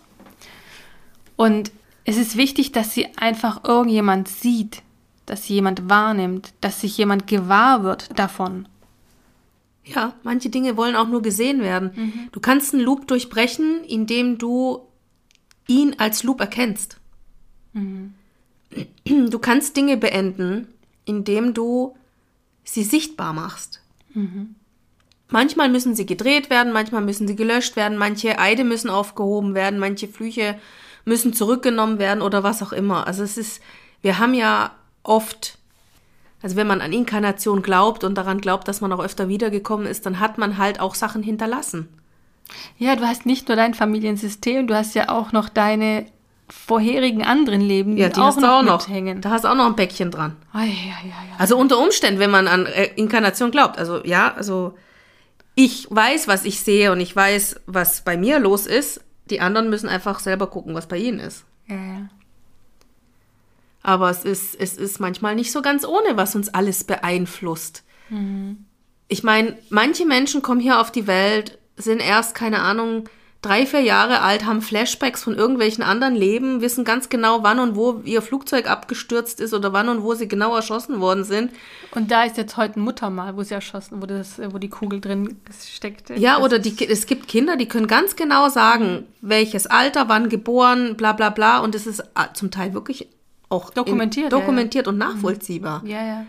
Und 1.36 1.70
es 2.04 2.16
ist 2.16 2.36
wichtig, 2.36 2.72
dass 2.72 2.92
sie 2.92 3.08
einfach 3.16 3.64
irgendjemand 3.64 4.28
sieht, 4.28 4.82
dass 5.26 5.44
sie 5.44 5.54
jemand 5.54 5.88
wahrnimmt, 5.88 6.52
dass 6.60 6.80
sich 6.80 6.98
jemand 6.98 7.26
gewahr 7.26 7.82
wird 7.82 8.18
davon. 8.18 8.68
Ja, 9.84 10.14
manche 10.22 10.48
Dinge 10.48 10.76
wollen 10.76 10.96
auch 10.96 11.08
nur 11.08 11.22
gesehen 11.22 11.60
werden. 11.60 11.92
Mhm. 11.94 12.28
Du 12.32 12.40
kannst 12.40 12.72
einen 12.72 12.82
Loop 12.82 13.06
durchbrechen, 13.06 13.84
indem 13.84 14.38
du 14.38 14.80
ihn 15.66 15.96
als 15.98 16.22
Loop 16.22 16.40
erkennst. 16.40 16.98
Mhm. 17.72 18.14
Du 19.04 19.38
kannst 19.38 19.76
Dinge 19.76 19.96
beenden, 19.96 20.66
indem 21.04 21.54
du 21.54 21.94
sie 22.64 22.82
sichtbar 22.82 23.32
machst. 23.32 23.82
Mhm. 24.14 24.54
Manchmal 25.28 25.68
müssen 25.68 25.94
sie 25.94 26.06
gedreht 26.06 26.50
werden, 26.50 26.72
manchmal 26.72 27.02
müssen 27.02 27.28
sie 27.28 27.36
gelöscht 27.36 27.76
werden, 27.76 27.98
manche 27.98 28.38
Eide 28.38 28.64
müssen 28.64 28.90
aufgehoben 28.90 29.54
werden, 29.54 29.78
manche 29.78 30.08
Flüche 30.08 30.58
müssen 31.04 31.32
zurückgenommen 31.32 31.98
werden 31.98 32.22
oder 32.22 32.42
was 32.42 32.62
auch 32.62 32.72
immer. 32.72 33.06
Also 33.06 33.22
es 33.22 33.36
ist, 33.36 33.60
wir 34.02 34.18
haben 34.18 34.34
ja 34.34 34.74
oft 35.02 35.58
also 36.44 36.56
wenn 36.56 36.66
man 36.66 36.82
an 36.82 36.92
Inkarnation 36.92 37.62
glaubt 37.62 38.04
und 38.04 38.16
daran 38.16 38.38
glaubt, 38.38 38.68
dass 38.68 38.82
man 38.82 38.92
auch 38.92 39.02
öfter 39.02 39.28
wiedergekommen 39.28 39.86
ist, 39.86 40.04
dann 40.04 40.20
hat 40.20 40.36
man 40.36 40.58
halt 40.58 40.78
auch 40.78 40.94
Sachen 40.94 41.22
hinterlassen. 41.22 41.88
Ja, 42.76 42.96
du 42.96 43.06
hast 43.06 43.24
nicht 43.24 43.48
nur 43.48 43.56
dein 43.56 43.72
Familiensystem, 43.72 44.66
du 44.66 44.74
hast 44.74 44.94
ja 44.94 45.08
auch 45.08 45.32
noch 45.32 45.48
deine 45.48 46.04
vorherigen 46.50 47.24
anderen 47.24 47.62
Leben, 47.62 47.96
die, 47.96 48.02
ja, 48.02 48.10
die 48.10 48.20
auch, 48.20 48.36
noch, 48.36 48.58
auch 48.58 48.62
noch 48.62 48.88
hängen. 48.88 49.22
Da 49.22 49.30
hast 49.30 49.44
du 49.44 49.48
auch 49.48 49.54
noch 49.54 49.64
ein 49.64 49.74
Päckchen 49.74 50.10
dran. 50.10 50.36
Ja, 50.52 50.64
ja, 50.64 50.66
ja, 50.66 51.14
also 51.38 51.56
unter 51.56 51.78
Umständen, 51.78 52.20
wenn 52.20 52.30
man 52.30 52.46
an 52.46 52.66
äh, 52.66 52.90
Inkarnation 52.94 53.50
glaubt. 53.50 53.78
Also 53.78 54.04
ja, 54.04 54.34
also 54.34 54.74
ich 55.54 55.86
weiß, 55.90 56.28
was 56.28 56.44
ich 56.44 56.60
sehe 56.60 56.92
und 56.92 57.00
ich 57.00 57.16
weiß, 57.16 57.62
was 57.64 58.02
bei 58.02 58.18
mir 58.18 58.38
los 58.38 58.66
ist. 58.66 59.00
Die 59.30 59.40
anderen 59.40 59.70
müssen 59.70 59.88
einfach 59.88 60.18
selber 60.18 60.48
gucken, 60.48 60.74
was 60.74 60.88
bei 60.88 60.98
ihnen 60.98 61.20
ist. 61.20 61.46
Ja, 61.68 61.76
ja. 61.76 62.08
Aber 63.84 64.08
es 64.08 64.24
ist, 64.24 64.56
es 64.58 64.78
ist 64.78 64.98
manchmal 64.98 65.34
nicht 65.34 65.52
so 65.52 65.60
ganz 65.60 65.84
ohne, 65.84 66.16
was 66.16 66.34
uns 66.34 66.48
alles 66.48 66.84
beeinflusst. 66.84 67.84
Mhm. 68.08 68.64
Ich 69.08 69.22
meine, 69.22 69.58
manche 69.68 70.06
Menschen 70.06 70.40
kommen 70.40 70.60
hier 70.60 70.80
auf 70.80 70.90
die 70.90 71.06
Welt, 71.06 71.58
sind 71.76 72.00
erst, 72.00 72.34
keine 72.34 72.60
Ahnung, 72.60 73.04
drei, 73.42 73.66
vier 73.66 73.82
Jahre 73.82 74.22
alt, 74.22 74.46
haben 74.46 74.62
Flashbacks 74.62 75.22
von 75.22 75.34
irgendwelchen 75.34 75.84
anderen 75.84 76.14
Leben, 76.14 76.62
wissen 76.62 76.86
ganz 76.86 77.10
genau, 77.10 77.42
wann 77.42 77.58
und 77.58 77.76
wo 77.76 78.00
ihr 78.06 78.22
Flugzeug 78.22 78.70
abgestürzt 78.70 79.38
ist 79.38 79.52
oder 79.52 79.74
wann 79.74 79.90
und 79.90 80.02
wo 80.02 80.14
sie 80.14 80.28
genau 80.28 80.56
erschossen 80.56 81.00
worden 81.00 81.24
sind. 81.24 81.50
Und 81.90 82.10
da 82.10 82.24
ist 82.24 82.38
jetzt 82.38 82.56
heute 82.56 82.80
ein 82.80 82.84
Muttermal, 82.84 83.36
wo 83.36 83.42
sie 83.42 83.52
erschossen, 83.52 84.00
wo, 84.00 84.06
das, 84.06 84.40
wo 84.50 84.56
die 84.56 84.70
Kugel 84.70 85.02
drin 85.02 85.36
steckte. 85.62 86.14
Ja, 86.14 86.40
oder 86.40 86.58
die, 86.58 86.74
es 86.88 87.04
gibt 87.04 87.28
Kinder, 87.28 87.56
die 87.56 87.68
können 87.68 87.86
ganz 87.86 88.16
genau 88.16 88.48
sagen, 88.48 89.06
welches 89.20 89.66
Alter, 89.66 90.08
wann 90.08 90.30
geboren, 90.30 90.96
bla 90.96 91.12
bla 91.12 91.28
bla. 91.28 91.58
Und 91.58 91.74
es 91.74 91.86
ist 91.86 92.02
ah, 92.14 92.32
zum 92.32 92.50
Teil 92.50 92.72
wirklich 92.72 93.08
auch 93.54 93.70
dokumentiert, 93.70 94.32
in, 94.32 94.38
dokumentiert 94.38 94.86
ja, 94.86 94.92
und 94.92 94.98
nachvollziehbar. 94.98 95.82
Mhm. 95.82 95.90
Ja, 95.90 96.04
ja. 96.04 96.26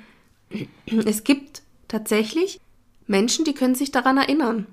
Es 1.05 1.23
gibt 1.23 1.63
tatsächlich 1.87 2.59
Menschen, 3.07 3.45
die 3.45 3.53
können 3.53 3.75
sich 3.75 3.91
daran 3.91 4.17
erinnern. 4.17 4.67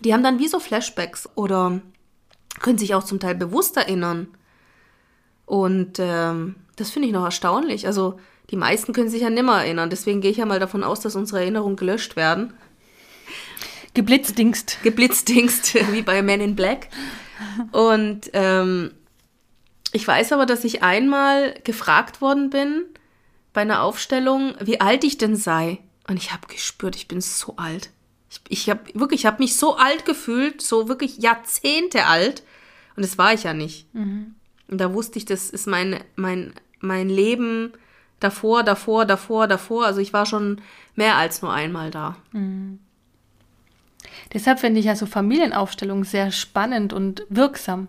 Die 0.00 0.12
haben 0.12 0.22
dann 0.22 0.38
wie 0.38 0.48
so 0.48 0.58
Flashbacks 0.58 1.28
oder 1.34 1.80
können 2.60 2.78
sich 2.78 2.94
auch 2.94 3.04
zum 3.04 3.20
Teil 3.20 3.34
bewusst 3.34 3.76
erinnern. 3.76 4.28
Und 5.46 5.98
ähm, 5.98 6.56
das 6.76 6.90
finde 6.90 7.08
ich 7.08 7.14
noch 7.14 7.24
erstaunlich. 7.24 7.86
Also 7.86 8.18
die 8.50 8.56
meisten 8.56 8.92
können 8.92 9.08
sich 9.08 9.22
ja 9.22 9.30
nimmer 9.30 9.62
erinnern. 9.62 9.90
Deswegen 9.90 10.20
gehe 10.20 10.30
ich 10.30 10.36
ja 10.38 10.46
mal 10.46 10.60
davon 10.60 10.84
aus, 10.84 11.00
dass 11.00 11.16
unsere 11.16 11.40
Erinnerungen 11.40 11.76
gelöscht 11.76 12.16
werden. 12.16 12.52
Geblitzdingst. 13.94 14.78
Geblitzdingst, 14.82 15.74
wie 15.92 16.02
bei 16.02 16.22
Men 16.22 16.40
in 16.40 16.56
Black. 16.56 16.88
Und 17.72 18.30
ähm, 18.32 18.92
ich 19.92 20.06
weiß 20.06 20.32
aber, 20.32 20.46
dass 20.46 20.64
ich 20.64 20.82
einmal 20.82 21.54
gefragt 21.64 22.20
worden 22.20 22.50
bin 22.50 22.84
bei 23.52 23.60
einer 23.60 23.82
Aufstellung, 23.82 24.54
wie 24.60 24.80
alt 24.80 25.04
ich 25.04 25.18
denn 25.18 25.36
sei. 25.36 25.78
Und 26.08 26.16
ich 26.16 26.32
habe 26.32 26.46
gespürt, 26.48 26.96
ich 26.96 27.08
bin 27.08 27.20
so 27.20 27.56
alt. 27.56 27.90
Ich, 28.30 28.40
ich 28.48 28.70
habe 28.70 28.80
wirklich, 28.94 29.20
ich 29.20 29.26
habe 29.26 29.42
mich 29.42 29.56
so 29.56 29.76
alt 29.76 30.04
gefühlt, 30.04 30.62
so 30.62 30.88
wirklich 30.88 31.18
Jahrzehnte 31.18 32.06
alt. 32.06 32.42
Und 32.96 33.04
das 33.04 33.18
war 33.18 33.34
ich 33.34 33.44
ja 33.44 33.52
nicht. 33.52 33.94
Mhm. 33.94 34.34
Und 34.68 34.78
da 34.78 34.94
wusste 34.94 35.18
ich, 35.18 35.26
das 35.26 35.50
ist 35.50 35.66
mein, 35.66 36.02
mein, 36.16 36.54
mein 36.80 37.08
Leben 37.08 37.72
davor, 38.20 38.62
davor, 38.62 39.04
davor, 39.04 39.46
davor. 39.46 39.84
Also 39.84 40.00
ich 40.00 40.12
war 40.12 40.24
schon 40.24 40.60
mehr 40.96 41.16
als 41.16 41.42
nur 41.42 41.52
einmal 41.52 41.90
da. 41.90 42.16
Mhm. 42.32 42.78
Deshalb 44.32 44.60
finde 44.60 44.80
ich 44.80 44.86
ja 44.86 44.96
so 44.96 45.06
Familienaufstellungen 45.06 46.04
sehr 46.04 46.30
spannend 46.30 46.92
und 46.92 47.24
wirksam. 47.28 47.88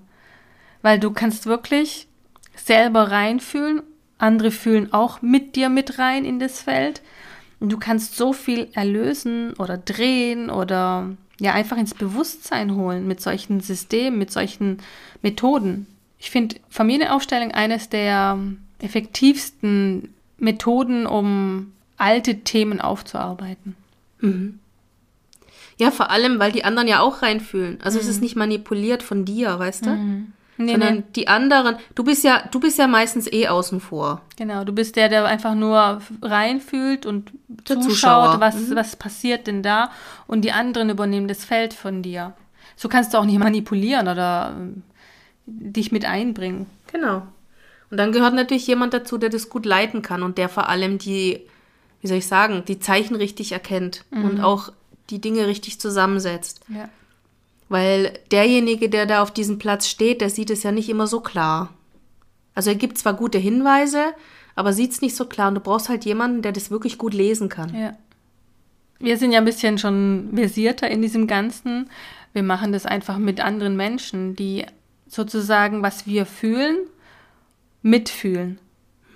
Weil 0.84 1.00
du 1.00 1.10
kannst 1.10 1.48
wirklich 1.48 2.08
selber 2.56 3.10
reinfühlen, 3.10 3.82
andere 4.20 4.52
fühlen 4.52 4.94
auch 4.94 5.24
mit 5.24 5.56
dir 5.56 5.70
mit 5.70 5.98
rein 5.98 6.24
in 6.24 6.40
das 6.40 6.62
Feld. 6.62 7.02
Und 7.60 7.72
du 7.72 7.80
kannst 7.80 8.16
so 8.16 8.34
viel 8.34 8.68
erlösen 8.74 9.54
oder 9.54 9.78
drehen 9.78 10.50
oder 10.50 11.10
ja 11.40 11.54
einfach 11.54 11.78
ins 11.78 11.94
Bewusstsein 11.94 12.76
holen 12.76 13.08
mit 13.08 13.22
solchen 13.22 13.60
Systemen, 13.62 14.20
mit 14.20 14.32
solchen 14.32 14.78
Methoden. 15.22 15.88
Ich 16.20 16.30
finde 16.30 16.58
Familienaufstellung 16.70 17.52
eines 17.52 17.90
der 17.90 18.38
effektivsten 18.80 20.14
Methoden, 20.38 21.06
um 21.06 21.72
alte 21.98 22.40
Themen 22.40 22.82
aufzuarbeiten. 22.82 23.76
Mhm. 24.20 24.60
Ja, 25.78 25.92
vor 25.92 26.12
allem, 26.12 26.40
weil 26.40 26.52
die 26.52 26.66
anderen 26.66 26.88
ja 26.88 27.00
auch 27.00 27.22
reinfühlen. 27.22 27.80
Also 27.82 27.98
mhm. 27.98 28.04
es 28.04 28.10
ist 28.10 28.18
mhm. 28.18 28.24
nicht 28.24 28.36
manipuliert 28.36 29.04
von 29.04 29.26
dir, 29.26 29.58
weißt 29.58 29.86
du? 29.86 29.90
Mhm. 29.92 30.34
Nee, 30.58 30.72
sondern 30.72 30.96
nee. 30.96 31.04
die 31.16 31.28
anderen, 31.28 31.78
du 31.96 32.04
bist 32.04 32.24
ja, 32.24 32.44
du 32.52 32.60
bist 32.60 32.78
ja 32.78 32.88
meistens 32.88 33.32
eh 33.32 33.48
außen 33.48 33.80
vor. 33.80 34.22
Genau, 34.38 34.64
du 34.64 34.72
bist 34.72 34.96
der, 34.96 35.10
der 35.10 35.26
einfach 35.26 35.56
nur 35.56 36.02
reinfühlt 36.22 37.06
und 37.06 37.32
der 37.48 37.82
zuschaut, 37.82 38.40
was, 38.40 38.56
mhm. 38.56 38.76
was 38.76 38.96
passiert 38.96 39.48
denn 39.48 39.64
da 39.64 39.92
und 40.28 40.42
die 40.42 40.52
anderen 40.52 40.90
übernehmen 40.90 41.28
das 41.28 41.44
Feld 41.44 41.74
von 41.74 42.04
dir. 42.04 42.34
So 42.76 42.88
kannst 42.88 43.14
du 43.14 43.18
auch 43.18 43.26
nicht 43.26 43.40
manipulieren 43.40 44.08
oder 44.08 44.54
ähm, 44.56 44.84
dich 45.46 45.92
mit 45.92 46.06
einbringen. 46.06 46.68
Genau. 46.92 47.24
Und 47.90 47.98
dann 47.98 48.12
gehört 48.12 48.34
natürlich 48.34 48.68
jemand 48.68 48.94
dazu, 48.94 49.18
der 49.18 49.30
das 49.30 49.50
gut 49.50 49.66
leiten 49.66 50.02
kann 50.02 50.24
und 50.24 50.38
der 50.38 50.50
vor 50.50 50.70
allem 50.70 50.98
die, 50.98 51.42
wie 52.02 52.08
soll 52.08 52.18
ich 52.18 52.28
sagen, 52.28 52.64
die 52.68 52.80
Zeichen 52.80 53.16
richtig 53.16 53.52
erkennt 53.52 54.06
mhm. 54.12 54.26
und 54.26 54.42
auch 54.42 54.72
die 55.10 55.20
Dinge 55.20 55.48
richtig 55.48 55.80
zusammensetzt. 55.80 56.62
Ja. 56.70 56.90
Weil 57.74 58.20
derjenige, 58.30 58.88
der 58.88 59.08
da 59.08 59.24
auf 59.24 59.32
diesem 59.32 59.58
Platz 59.58 59.88
steht, 59.88 60.22
der 60.22 60.30
sieht 60.30 60.52
es 60.52 60.62
ja 60.62 60.72
nicht 60.72 60.90
immer 60.90 61.08
so 61.08 61.22
klar. 61.22 61.74
Also 62.54 62.70
er 62.70 62.76
gibt 62.76 63.00
zwar 63.00 63.16
gute 63.16 63.40
Hinweise, 63.40 64.14
aber 64.54 64.74
sieht 64.74 64.92
es 64.92 65.02
nicht 65.02 65.16
so 65.16 65.26
klar. 65.26 65.48
Und 65.48 65.56
du 65.56 65.60
brauchst 65.60 65.90
halt 65.90 66.06
jemanden, 66.06 66.44
der 66.44 66.52
das 66.52 66.70
wirklich 66.70 67.00
gut 67.00 67.16
lesen 67.16 67.50
kann. 67.50 67.74
Ja. 67.76 67.98
Wir 69.00 69.18
sind 69.18 69.32
ja 69.32 69.40
ein 69.40 69.46
bisschen 69.46 69.80
schon 69.80 70.30
versierter 70.36 70.88
in 70.92 71.02
diesem 71.02 71.26
Ganzen. 71.26 71.90
Wir 72.32 72.44
machen 72.44 72.74
das 72.74 72.86
einfach 72.86 73.18
mit 73.18 73.44
anderen 73.44 73.76
Menschen, 73.76 74.36
die 74.36 74.68
sozusagen, 75.08 75.82
was 75.82 76.06
wir 76.06 76.28
fühlen, 76.28 76.78
mitfühlen. 77.82 78.60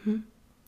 Mhm. 0.03 0.23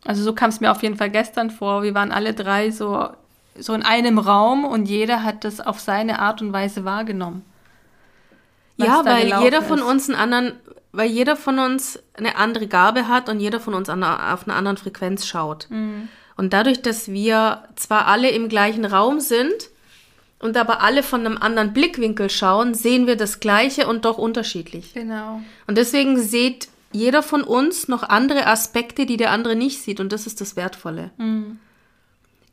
Also 0.05 0.21
so 0.21 0.35
kam 0.35 0.51
es 0.51 0.59
mir 0.59 0.69
auf 0.69 0.83
jeden 0.83 0.97
Fall 0.97 1.09
gestern 1.09 1.49
vor. 1.49 1.81
Wir 1.81 1.95
waren 1.95 2.11
alle 2.11 2.35
drei 2.35 2.69
so, 2.69 3.09
so 3.57 3.73
in 3.73 3.81
einem 3.81 4.19
Raum 4.19 4.63
und 4.63 4.87
jeder 4.87 5.23
hat 5.23 5.43
das 5.43 5.59
auf 5.59 5.79
seine 5.79 6.19
Art 6.19 6.43
und 6.43 6.53
Weise 6.53 6.85
wahrgenommen 6.85 7.45
ja, 8.85 9.05
weil 9.05 9.27
jeder 9.43 9.61
von 9.61 9.81
uns 9.81 10.09
einen 10.09 10.19
anderen, 10.19 10.53
weil 10.91 11.09
jeder 11.09 11.35
von 11.35 11.59
uns 11.59 11.99
eine 12.13 12.35
andere 12.35 12.67
Gabe 12.67 13.07
hat 13.07 13.29
und 13.29 13.39
jeder 13.39 13.59
von 13.59 13.73
uns 13.73 13.89
an, 13.89 14.03
auf 14.03 14.47
einer 14.47 14.55
anderen 14.55 14.77
Frequenz 14.77 15.25
schaut. 15.25 15.67
Mhm. 15.69 16.09
Und 16.35 16.53
dadurch, 16.53 16.81
dass 16.81 17.11
wir 17.11 17.63
zwar 17.75 18.07
alle 18.07 18.29
im 18.29 18.47
gleichen 18.47 18.85
Raum 18.85 19.19
sind 19.19 19.69
und 20.39 20.55
aber 20.55 20.81
alle 20.81 21.03
von 21.03 21.25
einem 21.25 21.37
anderen 21.37 21.73
Blickwinkel 21.73 22.29
schauen, 22.29 22.73
sehen 22.73 23.07
wir 23.07 23.17
das 23.17 23.41
Gleiche 23.41 23.87
und 23.87 24.05
doch 24.05 24.17
unterschiedlich. 24.17 24.93
Genau. 24.93 25.41
Und 25.67 25.77
deswegen 25.77 26.17
sieht 26.17 26.69
jeder 26.91 27.21
von 27.21 27.43
uns 27.43 27.87
noch 27.87 28.03
andere 28.03 28.47
Aspekte, 28.47 29.05
die 29.05 29.17
der 29.17 29.31
andere 29.31 29.55
nicht 29.55 29.81
sieht. 29.81 29.99
Und 29.99 30.11
das 30.11 30.27
ist 30.27 30.41
das 30.41 30.55
Wertvolle. 30.55 31.11
Mhm. 31.17 31.59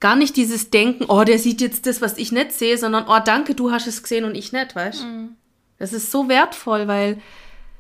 Gar 0.01 0.17
nicht 0.17 0.37
dieses 0.37 0.71
Denken, 0.71 1.05
oh, 1.09 1.25
der 1.25 1.39
sieht 1.39 1.61
jetzt 1.61 1.87
das, 1.87 2.03
was 2.03 2.19
ich 2.19 2.33
nicht 2.33 2.53
sehe, 2.53 2.77
sondern, 2.77 3.07
oh, 3.09 3.19
danke, 3.25 3.55
du 3.55 3.71
hast 3.71 3.87
es 3.87 4.03
gesehen 4.03 4.25
und 4.25 4.35
ich 4.35 4.53
nicht, 4.53 4.77
weißt 4.77 5.03
du? 5.03 5.07
Mhm. 5.07 5.37
Das 5.79 5.93
ist 5.93 6.11
so 6.11 6.29
wertvoll, 6.29 6.89
weil 6.89 7.21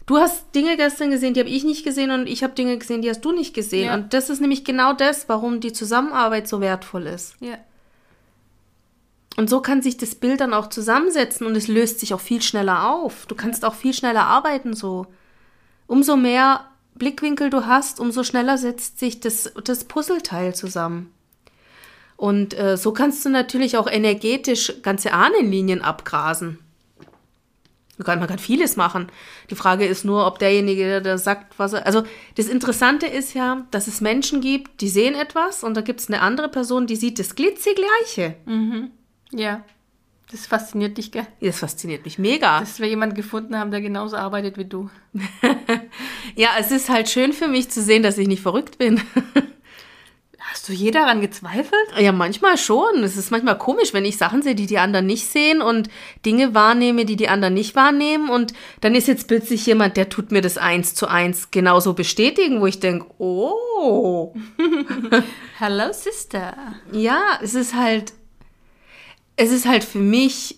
du 0.07 0.19
hast 0.19 0.55
Dinge 0.55 0.77
gestern 0.77 1.11
gesehen, 1.11 1.35
die 1.35 1.41
habe 1.41 1.51
ich 1.51 1.65
nicht 1.65 1.85
gesehen 1.85 2.11
und 2.11 2.27
ich 2.27 2.43
habe 2.43 2.55
Dinge 2.55 2.79
gesehen, 2.79 3.03
die 3.03 3.11
hast 3.11 3.25
du 3.25 3.33
nicht 3.33 3.55
gesehen. 3.55 3.87
Ja. 3.87 3.95
Und 3.95 4.15
das 4.15 4.31
ist 4.31 4.41
nämlich 4.41 4.65
genau 4.65 4.93
das, 4.93 5.29
warum 5.29 5.61
die 5.61 5.73
Zusammenarbeit 5.73 6.49
so 6.49 6.61
wertvoll 6.61 7.07
ist. 7.07 7.37
Ja. 7.41 7.59
Und 9.37 9.51
so 9.51 9.61
kann 9.61 9.83
sich 9.83 9.99
das 9.99 10.15
Bild 10.15 10.41
dann 10.41 10.55
auch 10.55 10.69
zusammensetzen 10.69 11.47
und 11.47 11.57
es 11.57 11.69
löst 11.69 12.01
sich 12.01 12.15
auch 12.15 12.21
viel 12.21 12.41
schneller 12.41 12.89
auf. 12.89 13.27
Du 13.27 13.35
kannst 13.35 13.65
auch 13.65 13.75
viel 13.75 13.93
schneller 13.93 14.25
arbeiten 14.25 14.75
so. 14.75 15.07
Umso 15.87 16.17
mehr 16.17 16.67
Blickwinkel 16.95 17.51
du 17.51 17.67
hast, 17.67 18.01
umso 18.01 18.25
schneller 18.25 18.57
setzt 18.57 18.99
sich 18.99 19.21
das, 19.21 19.53
das 19.65 19.85
Puzzleteil 19.85 20.55
zusammen. 20.55 21.13
Und 22.17 22.59
äh, 22.59 22.79
so 22.79 22.93
kannst 22.93 23.25
du 23.27 23.29
natürlich 23.29 23.77
auch 23.77 23.87
energetisch 23.87 24.81
ganze 24.83 25.13
Ahnenlinien 25.13 25.83
abgrasen. 25.83 26.59
Man 27.99 28.27
kann 28.27 28.39
vieles 28.39 28.77
machen. 28.77 29.07
Die 29.51 29.55
Frage 29.55 29.87
ist 29.87 30.05
nur, 30.05 30.27
ob 30.27 30.39
derjenige, 30.39 31.01
der 31.01 31.17
sagt, 31.19 31.59
was 31.59 31.73
er. 31.73 31.87
Also, 31.87 32.03
das 32.37 32.47
Interessante 32.47 33.07
ist 33.07 33.35
ja, 33.35 33.67
dass 33.71 33.87
es 33.87 34.01
Menschen 34.01 34.41
gibt, 34.41 34.81
die 34.81 34.89
sehen 34.89 35.15
etwas 35.15 35.65
und 35.65 35.75
da 35.77 35.81
gibt 35.81 36.01
es 36.01 36.09
eine 36.09 36.21
andere 36.21 36.49
Person, 36.49 36.87
die 36.87 36.97
sieht 36.97 37.19
das 37.19 37.35
glitzegleiche. 37.35 38.37
Mhm. 38.45 38.91
Ja. 39.33 39.65
Das 40.31 40.47
fasziniert 40.47 40.99
dich, 40.99 41.13
gell? 41.13 41.27
Das 41.41 41.61
fasziniert 41.61 42.05
mich 42.05 42.19
mega. 42.19 42.59
Dass 42.59 42.81
wir 42.81 42.89
jemanden 42.89 43.15
gefunden 43.15 43.57
haben, 43.57 43.71
der 43.71 43.81
genauso 43.81 44.17
arbeitet 44.17 44.59
wie 44.59 44.65
du. 44.65 44.91
ja, 46.35 46.51
es 46.59 46.73
ist 46.73 46.89
halt 46.89 47.09
schön 47.09 47.33
für 47.33 47.47
mich 47.47 47.71
zu 47.71 47.81
sehen, 47.81 48.03
dass 48.03 48.19
ich 48.19 48.27
nicht 48.27 48.43
verrückt 48.43 48.77
bin. 48.77 49.01
Hast 50.57 50.71
du 50.71 50.73
je 50.73 50.90
daran 50.90 51.21
gezweifelt? 51.21 51.87
Ja, 51.99 52.12
manchmal 52.12 52.57
schon. 52.57 53.03
Es 53.03 53.19
ist 53.19 53.31
manchmal 53.31 53.59
komisch, 53.59 53.92
wenn 53.92 54.07
ich 54.07 54.16
Sachen 54.16 54.40
sehe, 54.40 54.55
die 54.55 54.64
die 54.64 54.79
anderen 54.79 55.05
nicht 55.05 55.31
sehen 55.31 55.61
und 55.61 55.90
Dinge 56.25 56.55
wahrnehme, 56.55 57.05
die 57.05 57.16
die 57.16 57.29
anderen 57.29 57.53
nicht 57.53 57.77
wahrnehmen. 57.77 58.31
Und 58.31 58.55
dann 58.81 58.95
ist 58.95 59.07
jetzt 59.07 59.29
plötzlich 59.29 59.66
jemand, 59.66 59.99
der 59.99 60.09
tut 60.09 60.33
mir 60.33 60.40
das 60.40 60.57
eins 60.57 60.95
zu 60.95 61.09
eins 61.09 61.51
genauso 61.51 61.92
bestätigen, 61.92 62.62
wo 62.62 62.66
ich 62.66 62.81
denke, 62.81 63.05
oh. 63.19 64.35
Hello, 65.59 65.92
Sister. 65.92 66.57
Ja, 66.90 67.38
es 67.42 67.55
ist 67.55 67.75
halt, 67.75 68.14
es 69.37 69.53
ist 69.53 69.66
halt 69.66 69.85
für 69.85 69.99
mich, 69.99 70.57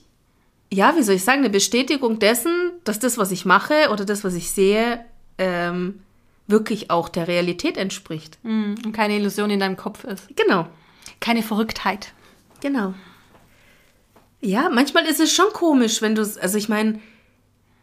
ja, 0.72 0.94
wie 0.96 1.02
soll 1.02 1.16
ich 1.16 1.24
sagen, 1.24 1.40
eine 1.40 1.50
Bestätigung 1.50 2.20
dessen, 2.20 2.70
dass 2.84 3.00
das, 3.00 3.18
was 3.18 3.32
ich 3.32 3.44
mache 3.44 3.88
oder 3.90 4.04
das, 4.04 4.22
was 4.22 4.34
ich 4.34 4.52
sehe, 4.52 5.04
ähm, 5.38 6.04
wirklich 6.48 6.90
auch 6.90 7.08
der 7.08 7.28
Realität 7.28 7.76
entspricht. 7.76 8.38
Mm, 8.42 8.74
und 8.84 8.92
keine 8.92 9.16
Illusion 9.16 9.50
in 9.50 9.60
deinem 9.60 9.76
Kopf 9.76 10.04
ist. 10.04 10.28
Genau. 10.34 10.66
Keine 11.20 11.42
Verrücktheit. 11.42 12.12
Genau. 12.60 12.94
Ja, 14.40 14.68
manchmal 14.68 15.04
ist 15.04 15.20
es 15.20 15.32
schon 15.32 15.52
komisch, 15.52 16.02
wenn 16.02 16.14
du, 16.14 16.22
also 16.22 16.58
ich 16.58 16.68
meine, 16.68 17.00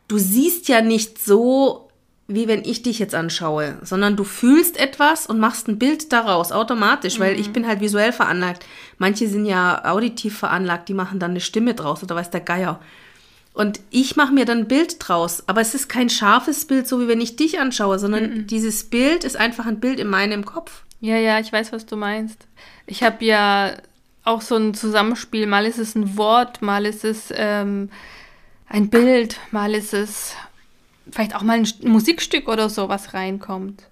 du 0.08 0.17
siehst 0.17 0.67
ja 0.67 0.82
nicht 0.82 1.23
so, 1.23 1.89
wie 2.28 2.47
wenn 2.47 2.63
ich 2.63 2.82
dich 2.82 2.97
jetzt 2.97 3.13
anschaue, 3.13 3.78
sondern 3.84 4.15
du 4.15 4.23
fühlst 4.23 4.78
etwas 4.78 5.28
und 5.28 5.39
machst 5.39 5.67
ein 5.67 5.78
Bild 5.78 6.12
daraus 6.12 6.51
automatisch, 6.51 7.19
weil 7.19 7.36
mhm. 7.36 7.39
ich 7.39 7.51
bin 7.51 7.67
halt 7.67 7.82
visuell 7.82 8.12
veranlagt. 8.12 8.65
Manche 8.97 9.28
sind 9.28 9.45
ja 9.45 9.86
auditiv 9.86 10.38
veranlagt, 10.38 10.89
die 10.89 10.93
machen 10.93 11.19
dann 11.19 11.32
eine 11.32 11.41
Stimme 11.41 11.75
draus 11.75 12.01
oder 12.01 12.15
weiß 12.15 12.32
der 12.32 12.41
Geier. 12.41 12.80
Und 13.56 13.80
ich 13.89 14.18
mache 14.18 14.34
mir 14.34 14.44
dann 14.44 14.60
ein 14.60 14.68
Bild 14.68 14.98
draus. 15.00 15.48
Aber 15.48 15.62
es 15.62 15.74
ist 15.74 15.88
kein 15.88 16.10
scharfes 16.10 16.65
Bild, 16.65 16.88
so 16.88 17.00
wie 17.00 17.08
wenn 17.08 17.22
ich 17.22 17.38
dich 17.38 17.58
anschaue, 17.58 17.98
sondern 18.00 18.30
mhm. 18.30 18.48
dieses 18.48 18.84
Bild 18.84 19.24
ist 19.24 19.38
einfach 19.38 19.65
ein 19.65 19.80
Bild 19.80 19.98
in 20.02 20.10
meinem 20.10 20.44
Kopf. 20.44 20.84
Ja, 21.00 21.15
ja, 21.15 21.39
ich 21.39 21.54
weiß, 21.54 21.72
was 21.72 21.86
du 21.86 21.96
meinst. 21.96 22.48
Ich 22.86 23.02
habe 23.02 23.24
ja 23.24 23.78
auch 24.26 24.41
so 24.41 24.58
ein 24.58 24.74
Zusammenspiel. 24.74 25.48
Mal 25.48 25.65
ist 25.65 25.80
es 25.80 25.96
ein 25.96 26.18
Wort, 26.18 26.62
mal 26.62 26.86
ist 26.86 27.06
es 27.06 27.34
ähm, 27.34 27.89
ein 28.68 28.89
Bild, 28.89 29.39
mal 29.52 29.74
ist 29.74 29.94
es 29.94 30.36
vielleicht 31.10 31.34
auch 31.34 31.44
mal 31.44 31.60
ein 31.60 31.68
Musikstück 31.84 32.50
oder 32.50 32.70
so, 32.70 32.89
was 32.89 33.13
reinkommt. 33.13 33.84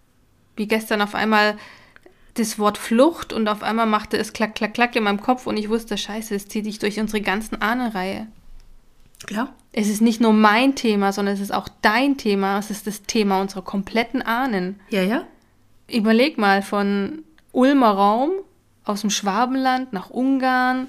Wie 0.57 0.67
gestern 0.67 1.01
auf 1.01 1.15
einmal 1.15 1.57
das 2.33 2.59
Wort 2.59 2.77
Flucht 2.77 3.31
und 3.31 3.47
auf 3.47 3.63
einmal 3.63 3.85
machte 3.85 4.17
es 4.17 4.33
klack, 4.33 4.55
klack, 4.55 4.73
klack 4.73 4.95
in 4.97 5.03
meinem 5.03 5.21
Kopf 5.21 5.47
und 5.47 5.55
ich 5.55 5.69
wusste, 5.69 5.97
scheiße, 5.97 6.35
es 6.35 6.49
zieht 6.49 6.65
dich 6.65 6.79
durch 6.79 6.99
unsere 6.99 7.21
ganzen 7.21 7.61
Ahnenreihe. 7.61 8.27
Klar. 9.27 9.53
Es 9.71 9.89
ist 9.89 10.01
nicht 10.01 10.21
nur 10.21 10.33
mein 10.33 10.75
Thema, 10.75 11.11
sondern 11.11 11.33
es 11.33 11.41
ist 11.41 11.53
auch 11.53 11.67
dein 11.81 12.17
Thema. 12.17 12.59
Es 12.59 12.69
ist 12.69 12.85
das 12.85 13.03
Thema 13.03 13.41
unserer 13.41 13.63
kompletten 13.63 14.21
Ahnen. 14.21 14.79
Ja, 14.89 15.01
ja. 15.01 15.23
Überleg 15.89 16.37
mal 16.37 16.61
von 16.61 17.23
Ulmer 17.51 17.91
Raum 17.91 18.31
aus 18.85 19.01
dem 19.01 19.09
Schwabenland 19.09 19.93
nach 19.93 20.09
Ungarn. 20.09 20.87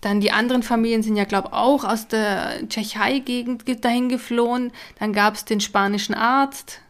Dann 0.00 0.20
die 0.20 0.32
anderen 0.32 0.62
Familien 0.62 1.02
sind 1.02 1.16
ja, 1.16 1.24
glaube 1.24 1.48
ich, 1.48 1.54
auch 1.54 1.84
aus 1.84 2.08
der 2.08 2.68
Tschechei-Gegend 2.68 3.84
dahin 3.84 4.08
geflohen. 4.08 4.72
Dann 4.98 5.12
gab 5.12 5.34
es 5.34 5.44
den 5.44 5.60
spanischen 5.60 6.14
Arzt. 6.14 6.80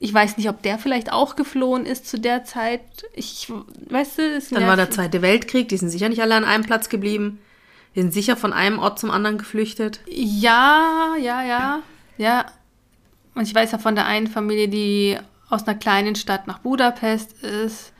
Ich 0.00 0.12
weiß 0.12 0.36
nicht, 0.36 0.48
ob 0.48 0.62
der 0.62 0.78
vielleicht 0.78 1.12
auch 1.12 1.36
geflohen 1.36 1.86
ist 1.86 2.08
zu 2.08 2.18
der 2.18 2.44
Zeit. 2.44 2.80
Ich, 3.14 3.52
weißt 3.90 4.18
du, 4.18 4.40
Dann 4.50 4.66
war 4.66 4.76
der 4.76 4.90
Zweite 4.90 5.22
Weltkrieg, 5.22 5.68
die 5.68 5.76
sind 5.76 5.90
sicher 5.90 6.08
nicht 6.08 6.22
alle 6.22 6.34
an 6.34 6.44
einem 6.44 6.64
Platz 6.64 6.88
geblieben. 6.88 7.38
Wir 7.92 8.02
sind 8.02 8.12
sicher 8.12 8.36
von 8.36 8.52
einem 8.52 8.78
Ort 8.78 8.98
zum 8.98 9.10
anderen 9.10 9.38
geflüchtet. 9.38 10.00
Ja, 10.06 11.14
ja, 11.20 11.42
ja, 11.42 11.82
ja. 12.18 12.46
Und 13.34 13.42
ich 13.42 13.54
weiß 13.54 13.72
ja 13.72 13.78
von 13.78 13.94
der 13.94 14.06
einen 14.06 14.26
Familie, 14.26 14.68
die 14.68 15.18
aus 15.48 15.66
einer 15.66 15.78
kleinen 15.78 16.14
Stadt 16.14 16.46
nach 16.46 16.58
Budapest 16.58 17.42
ist. 17.42 17.92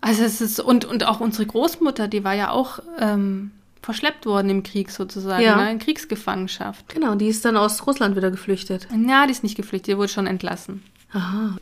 Also 0.00 0.24
es 0.24 0.40
ist, 0.40 0.60
und, 0.60 0.86
und 0.86 1.04
auch 1.04 1.20
unsere 1.20 1.46
Großmutter, 1.46 2.08
die 2.08 2.24
war 2.24 2.34
ja 2.34 2.50
auch 2.50 2.78
ähm, 2.98 3.50
verschleppt 3.82 4.24
worden 4.24 4.50
im 4.50 4.62
Krieg 4.62 4.90
sozusagen, 4.90 5.42
ja. 5.42 5.56
ne? 5.56 5.70
in 5.70 5.78
Kriegsgefangenschaft. 5.78 6.88
Genau, 6.88 7.14
die 7.14 7.28
ist 7.28 7.44
dann 7.44 7.56
aus 7.56 7.86
Russland 7.86 8.16
wieder 8.16 8.30
geflüchtet. 8.30 8.88
Ja, 9.06 9.26
die 9.26 9.32
ist 9.32 9.42
nicht 9.42 9.56
geflüchtet, 9.56 9.88
die 9.88 9.98
wurde 9.98 10.08
schon 10.08 10.26
entlassen. 10.26 10.82
Aha. 11.12 11.56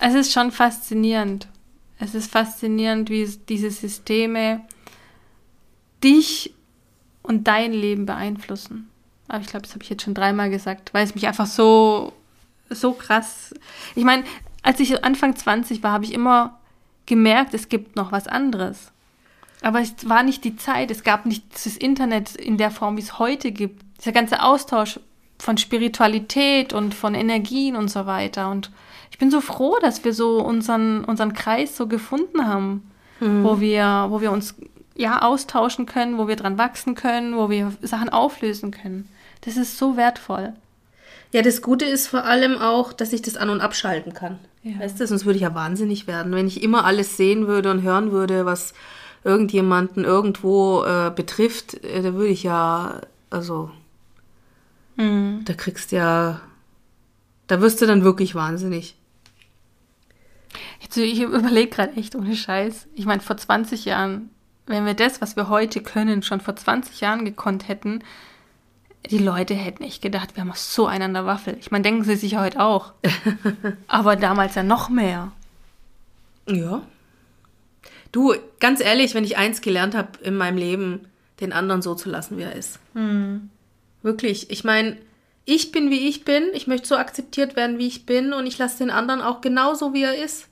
Es 0.00 0.14
ist 0.14 0.32
schon 0.32 0.52
faszinierend. 0.52 1.48
Es 1.98 2.14
ist 2.14 2.30
faszinierend, 2.30 3.10
wie 3.10 3.28
diese 3.48 3.70
Systeme 3.70 4.60
dich 6.02 6.54
und 7.22 7.46
dein 7.48 7.72
Leben 7.72 8.06
beeinflussen. 8.06 8.88
Aber 9.28 9.40
ich 9.40 9.46
glaube, 9.46 9.62
das 9.62 9.72
habe 9.72 9.82
ich 9.82 9.90
jetzt 9.90 10.02
schon 10.02 10.14
dreimal 10.14 10.50
gesagt, 10.50 10.92
weil 10.92 11.04
es 11.04 11.14
mich 11.14 11.26
einfach 11.26 11.46
so, 11.46 12.12
so 12.68 12.92
krass. 12.92 13.54
Ich 13.94 14.04
meine, 14.04 14.24
als 14.62 14.80
ich 14.80 15.04
Anfang 15.04 15.36
20 15.36 15.82
war, 15.82 15.92
habe 15.92 16.04
ich 16.04 16.12
immer 16.12 16.58
gemerkt, 17.06 17.54
es 17.54 17.68
gibt 17.68 17.96
noch 17.96 18.12
was 18.12 18.28
anderes. 18.28 18.92
Aber 19.62 19.80
es 19.80 20.08
war 20.08 20.22
nicht 20.22 20.44
die 20.44 20.56
Zeit, 20.56 20.90
es 20.90 21.04
gab 21.04 21.24
nicht 21.24 21.44
das 21.54 21.76
Internet 21.76 22.34
in 22.36 22.58
der 22.58 22.70
Form, 22.70 22.96
wie 22.96 23.02
es 23.02 23.18
heute 23.18 23.52
gibt. 23.52 23.82
Dieser 23.98 24.12
ganze 24.12 24.42
Austausch 24.42 24.98
von 25.38 25.56
Spiritualität 25.56 26.72
und 26.72 26.94
von 26.94 27.14
Energien 27.14 27.76
und 27.76 27.88
so 27.88 28.06
weiter. 28.06 28.50
Und 28.50 28.70
ich 29.10 29.18
bin 29.18 29.30
so 29.30 29.40
froh, 29.40 29.76
dass 29.80 30.04
wir 30.04 30.12
so 30.12 30.40
unseren, 30.40 31.04
unseren 31.04 31.32
Kreis 31.32 31.76
so 31.76 31.86
gefunden 31.86 32.46
haben, 32.46 32.90
mhm. 33.20 33.44
wo, 33.44 33.60
wir, 33.60 34.06
wo 34.08 34.20
wir 34.20 34.32
uns 34.32 34.56
ja, 34.94 35.22
austauschen 35.22 35.86
können, 35.86 36.18
wo 36.18 36.28
wir 36.28 36.36
dran 36.36 36.58
wachsen 36.58 36.94
können, 36.94 37.36
wo 37.36 37.50
wir 37.50 37.72
Sachen 37.82 38.08
auflösen 38.08 38.70
können. 38.70 39.08
Das 39.42 39.56
ist 39.56 39.78
so 39.78 39.96
wertvoll. 39.96 40.52
Ja, 41.32 41.42
das 41.42 41.62
Gute 41.62 41.86
ist 41.86 42.08
vor 42.08 42.24
allem 42.24 42.58
auch, 42.58 42.92
dass 42.92 43.12
ich 43.12 43.22
das 43.22 43.36
an- 43.36 43.50
und 43.50 43.60
abschalten 43.60 44.12
kann. 44.12 44.38
Ja. 44.62 44.78
Weißt 44.78 45.00
du, 45.00 45.06
sonst 45.06 45.24
würde 45.24 45.36
ich 45.36 45.42
ja 45.42 45.54
wahnsinnig 45.54 46.06
werden, 46.06 46.34
wenn 46.34 46.46
ich 46.46 46.62
immer 46.62 46.84
alles 46.84 47.16
sehen 47.16 47.46
würde 47.46 47.70
und 47.70 47.82
hören 47.82 48.12
würde, 48.12 48.44
was 48.44 48.74
irgendjemanden 49.24 50.04
irgendwo 50.04 50.84
äh, 50.84 51.10
betrifft, 51.14 51.82
äh, 51.84 52.02
da 52.02 52.14
würde 52.14 52.32
ich 52.32 52.42
ja, 52.42 53.00
also, 53.30 53.70
mhm. 54.96 55.42
da 55.44 55.54
kriegst 55.54 55.90
ja, 55.92 56.40
da 57.46 57.60
wirst 57.60 57.80
du 57.80 57.86
dann 57.86 58.04
wirklich 58.04 58.34
wahnsinnig. 58.34 58.96
Jetzt, 60.80 60.96
ich 60.96 61.20
überlege 61.20 61.70
gerade 61.70 61.96
echt 61.96 62.14
ohne 62.14 62.36
Scheiß. 62.36 62.88
Ich 62.94 63.06
meine, 63.06 63.20
vor 63.20 63.36
20 63.36 63.84
Jahren 63.84 64.30
wenn 64.66 64.86
wir 64.86 64.94
das, 64.94 65.20
was 65.20 65.36
wir 65.36 65.48
heute 65.48 65.82
können, 65.82 66.22
schon 66.22 66.40
vor 66.40 66.56
20 66.56 67.00
Jahren 67.00 67.24
gekonnt 67.24 67.68
hätten, 67.68 68.02
die 69.10 69.18
Leute 69.18 69.54
hätten 69.54 69.82
echt 69.82 70.02
gedacht, 70.02 70.36
wir 70.36 70.42
haben 70.42 70.52
so 70.54 70.86
einander 70.86 71.26
Waffel. 71.26 71.56
Ich 71.60 71.70
meine, 71.70 71.82
denken 71.82 72.04
sie 72.04 72.14
sich 72.14 72.36
heute 72.36 72.60
auch. 72.60 72.92
Aber 73.88 74.16
damals 74.16 74.54
ja 74.54 74.62
noch 74.62 74.88
mehr. 74.88 75.32
Ja. 76.46 76.82
Du, 78.12 78.34
ganz 78.60 78.80
ehrlich, 78.80 79.14
wenn 79.14 79.24
ich 79.24 79.36
eins 79.36 79.60
gelernt 79.60 79.94
habe 79.94 80.10
in 80.22 80.36
meinem 80.36 80.56
Leben, 80.56 81.08
den 81.40 81.52
anderen 81.52 81.82
so 81.82 81.94
zu 81.94 82.10
lassen, 82.10 82.38
wie 82.38 82.42
er 82.42 82.54
ist. 82.54 82.78
Hm. 82.94 83.50
Wirklich. 84.02 84.50
Ich 84.50 84.62
meine, 84.62 84.96
ich 85.44 85.72
bin, 85.72 85.90
wie 85.90 86.08
ich 86.08 86.24
bin. 86.24 86.44
Ich 86.52 86.66
möchte 86.66 86.86
so 86.86 86.96
akzeptiert 86.96 87.56
werden, 87.56 87.78
wie 87.78 87.88
ich 87.88 88.06
bin. 88.06 88.32
Und 88.32 88.46
ich 88.46 88.58
lasse 88.58 88.78
den 88.78 88.90
anderen 88.90 89.20
auch 89.20 89.40
genauso, 89.40 89.94
wie 89.94 90.04
er 90.04 90.22
ist. 90.22 90.46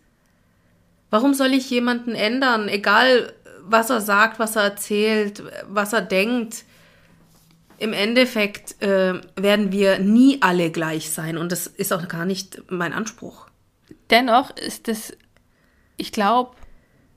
Warum 1.11 1.35
soll 1.35 1.53
ich 1.53 1.71
jemanden 1.71 2.15
ändern? 2.15 2.69
Egal, 2.69 3.33
was 3.65 3.91
er 3.91 4.01
sagt, 4.01 4.39
was 4.39 4.57
er 4.57 4.63
erzählt, 4.63 5.43
was 5.69 5.93
er 5.93 6.03
denkt. 6.03 6.65
Im 7.79 7.93
Endeffekt 7.93 8.81
äh, 8.83 9.21
werden 9.37 9.73
wir 9.73 9.99
nie 9.99 10.43
alle 10.43 10.71
gleich 10.71 11.11
sein 11.11 11.39
und 11.39 11.51
das 11.51 11.67
ist 11.67 11.93
auch 11.93 12.07
gar 12.09 12.27
nicht 12.27 12.63
mein 12.71 12.93
Anspruch. 12.93 13.47
Dennoch 14.11 14.55
ist 14.57 14.89
es, 14.89 15.17
ich 15.97 16.13
glaube, 16.13 16.51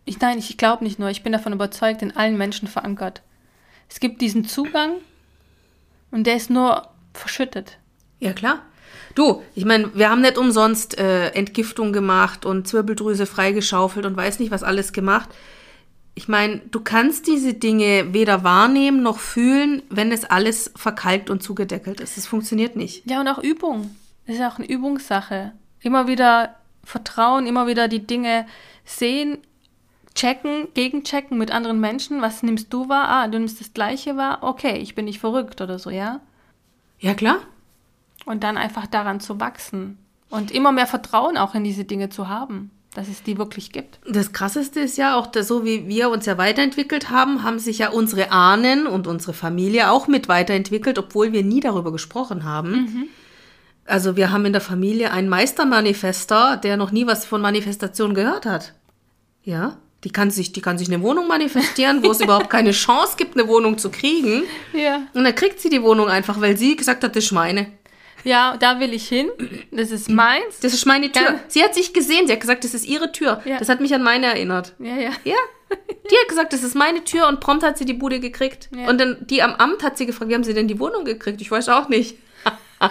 ich, 0.05 0.19
nein, 0.19 0.37
ich 0.37 0.57
glaube 0.57 0.83
nicht 0.83 0.99
nur, 0.99 1.09
ich 1.09 1.23
bin 1.23 1.33
davon 1.33 1.53
überzeugt, 1.53 2.01
in 2.01 2.15
allen 2.15 2.37
Menschen 2.37 2.67
verankert. 2.67 3.21
Es 3.89 3.99
gibt 3.99 4.21
diesen 4.21 4.45
Zugang 4.45 4.95
und 6.11 6.25
der 6.25 6.35
ist 6.35 6.49
nur 6.49 6.87
verschüttet. 7.13 7.77
Ja, 8.19 8.33
klar. 8.33 8.61
Du, 9.15 9.43
ich 9.55 9.65
meine, 9.65 9.93
wir 9.95 10.09
haben 10.09 10.21
nicht 10.21 10.37
umsonst 10.37 10.97
äh, 10.97 11.29
Entgiftung 11.29 11.93
gemacht 11.93 12.45
und 12.45 12.67
Zwirbeldrüse 12.67 13.25
freigeschaufelt 13.25 14.05
und 14.05 14.15
weiß 14.15 14.39
nicht, 14.39 14.51
was 14.51 14.63
alles 14.63 14.93
gemacht 14.93 15.29
ich 16.15 16.27
meine, 16.27 16.59
du 16.59 16.79
kannst 16.79 17.27
diese 17.27 17.53
Dinge 17.53 18.13
weder 18.13 18.43
wahrnehmen 18.43 19.01
noch 19.01 19.17
fühlen, 19.17 19.81
wenn 19.89 20.11
es 20.11 20.25
alles 20.25 20.71
verkalkt 20.75 21.29
und 21.29 21.41
zugedeckelt 21.41 21.99
ist. 21.99 22.17
Das 22.17 22.27
funktioniert 22.27 22.75
nicht. 22.75 23.09
Ja, 23.09 23.19
und 23.19 23.27
auch 23.27 23.39
Übung. 23.39 23.95
Das 24.27 24.35
ist 24.35 24.43
auch 24.43 24.57
eine 24.57 24.69
Übungssache. 24.69 25.53
Immer 25.81 26.07
wieder 26.07 26.55
vertrauen, 26.83 27.47
immer 27.47 27.65
wieder 27.65 27.87
die 27.87 28.05
Dinge 28.05 28.45
sehen, 28.85 29.39
checken, 30.13 30.67
gegenchecken 30.75 31.37
mit 31.37 31.51
anderen 31.51 31.79
Menschen. 31.79 32.21
Was 32.21 32.43
nimmst 32.43 32.71
du 32.71 32.89
wahr? 32.89 33.09
Ah, 33.09 33.27
du 33.27 33.39
nimmst 33.39 33.59
das 33.59 33.73
Gleiche 33.73 34.15
wahr. 34.15 34.39
Okay, 34.41 34.77
ich 34.77 34.93
bin 34.93 35.05
nicht 35.05 35.19
verrückt 35.19 35.61
oder 35.61 35.79
so, 35.79 35.89
ja? 35.89 36.19
Ja, 36.99 37.15
klar. 37.15 37.37
Und 38.25 38.43
dann 38.43 38.57
einfach 38.57 38.85
daran 38.85 39.19
zu 39.19 39.39
wachsen. 39.39 39.97
Und 40.29 40.51
immer 40.51 40.71
mehr 40.71 40.87
Vertrauen 40.87 41.37
auch 41.37 41.55
in 41.55 41.63
diese 41.63 41.85
Dinge 41.85 42.09
zu 42.09 42.29
haben. 42.29 42.71
Dass 42.93 43.07
es 43.07 43.23
die 43.23 43.37
wirklich 43.37 43.71
gibt. 43.71 43.99
Das 44.07 44.33
Krasseste 44.33 44.79
ist 44.79 44.97
ja 44.97 45.15
auch, 45.15 45.27
dass 45.27 45.47
so 45.47 45.65
wie 45.65 45.87
wir 45.87 46.09
uns 46.09 46.25
ja 46.25 46.37
weiterentwickelt 46.37 47.09
haben, 47.09 47.43
haben 47.43 47.59
sich 47.59 47.79
ja 47.79 47.89
unsere 47.89 48.31
Ahnen 48.31 48.87
und 48.87 49.07
unsere 49.07 49.33
Familie 49.33 49.89
auch 49.89 50.07
mit 50.07 50.27
weiterentwickelt, 50.27 50.99
obwohl 50.99 51.31
wir 51.31 51.43
nie 51.43 51.59
darüber 51.59 51.91
gesprochen 51.91 52.43
haben. 52.43 52.71
Mhm. 52.71 53.07
Also 53.85 54.15
wir 54.15 54.31
haben 54.31 54.45
in 54.45 54.53
der 54.53 54.61
Familie 54.61 55.11
einen 55.11 55.27
Meistermanifester, 55.27 56.57
der 56.57 56.77
noch 56.77 56.91
nie 56.91 57.05
was 57.05 57.25
von 57.25 57.41
Manifestation 57.41 58.13
gehört 58.13 58.45
hat. 58.45 58.73
Ja, 59.43 59.77
die 60.03 60.11
kann 60.11 60.31
sich, 60.31 60.51
die 60.51 60.61
kann 60.61 60.77
sich 60.77 60.87
eine 60.87 61.01
Wohnung 61.01 61.27
manifestieren, 61.27 62.03
wo 62.03 62.11
es 62.11 62.21
überhaupt 62.21 62.49
keine 62.49 62.71
Chance 62.71 63.15
gibt, 63.17 63.37
eine 63.37 63.47
Wohnung 63.47 63.77
zu 63.77 63.89
kriegen. 63.89 64.43
Ja. 64.73 65.01
Und 65.13 65.23
dann 65.23 65.35
kriegt 65.35 65.59
sie 65.59 65.69
die 65.69 65.81
Wohnung 65.81 66.07
einfach, 66.07 66.39
weil 66.41 66.57
sie 66.57 66.75
gesagt 66.75 67.03
hat, 67.03 67.15
das 67.15 67.25
ist 67.25 67.31
meine. 67.31 67.67
Ja, 68.23 68.57
da 68.57 68.79
will 68.79 68.93
ich 68.93 69.07
hin. 69.07 69.29
Das 69.71 69.91
ist 69.91 70.09
meins. 70.09 70.59
Das 70.61 70.73
ist 70.73 70.85
meine 70.85 71.11
Tür. 71.11 71.23
Ja. 71.23 71.39
Sie 71.47 71.63
hat 71.63 71.73
sich 71.73 71.93
gesehen, 71.93 72.27
sie 72.27 72.33
hat 72.33 72.41
gesagt, 72.41 72.63
das 72.63 72.73
ist 72.73 72.85
ihre 72.85 73.11
Tür. 73.11 73.41
Ja. 73.45 73.57
Das 73.57 73.69
hat 73.69 73.81
mich 73.81 73.93
an 73.93 74.03
meine 74.03 74.27
erinnert. 74.27 74.73
Ja, 74.79 74.95
ja. 74.95 75.11
Ja. 75.23 75.35
Die 76.09 76.15
hat 76.15 76.27
gesagt, 76.27 76.53
das 76.53 76.63
ist 76.63 76.75
meine 76.75 77.03
Tür 77.03 77.27
und 77.27 77.39
prompt 77.39 77.63
hat 77.63 77.77
sie 77.77 77.85
die 77.85 77.93
Bude 77.93 78.19
gekriegt. 78.19 78.69
Ja. 78.75 78.87
Und 78.89 78.99
dann 78.99 79.17
die 79.21 79.41
am 79.41 79.55
Amt 79.55 79.83
hat 79.83 79.97
sie 79.97 80.05
gefragt, 80.05 80.29
wie 80.29 80.35
haben 80.35 80.43
sie 80.43 80.53
denn 80.53 80.67
die 80.67 80.79
Wohnung 80.79 81.05
gekriegt? 81.05 81.41
Ich 81.41 81.49
weiß 81.49 81.69
auch 81.69 81.89
nicht. 81.89 82.17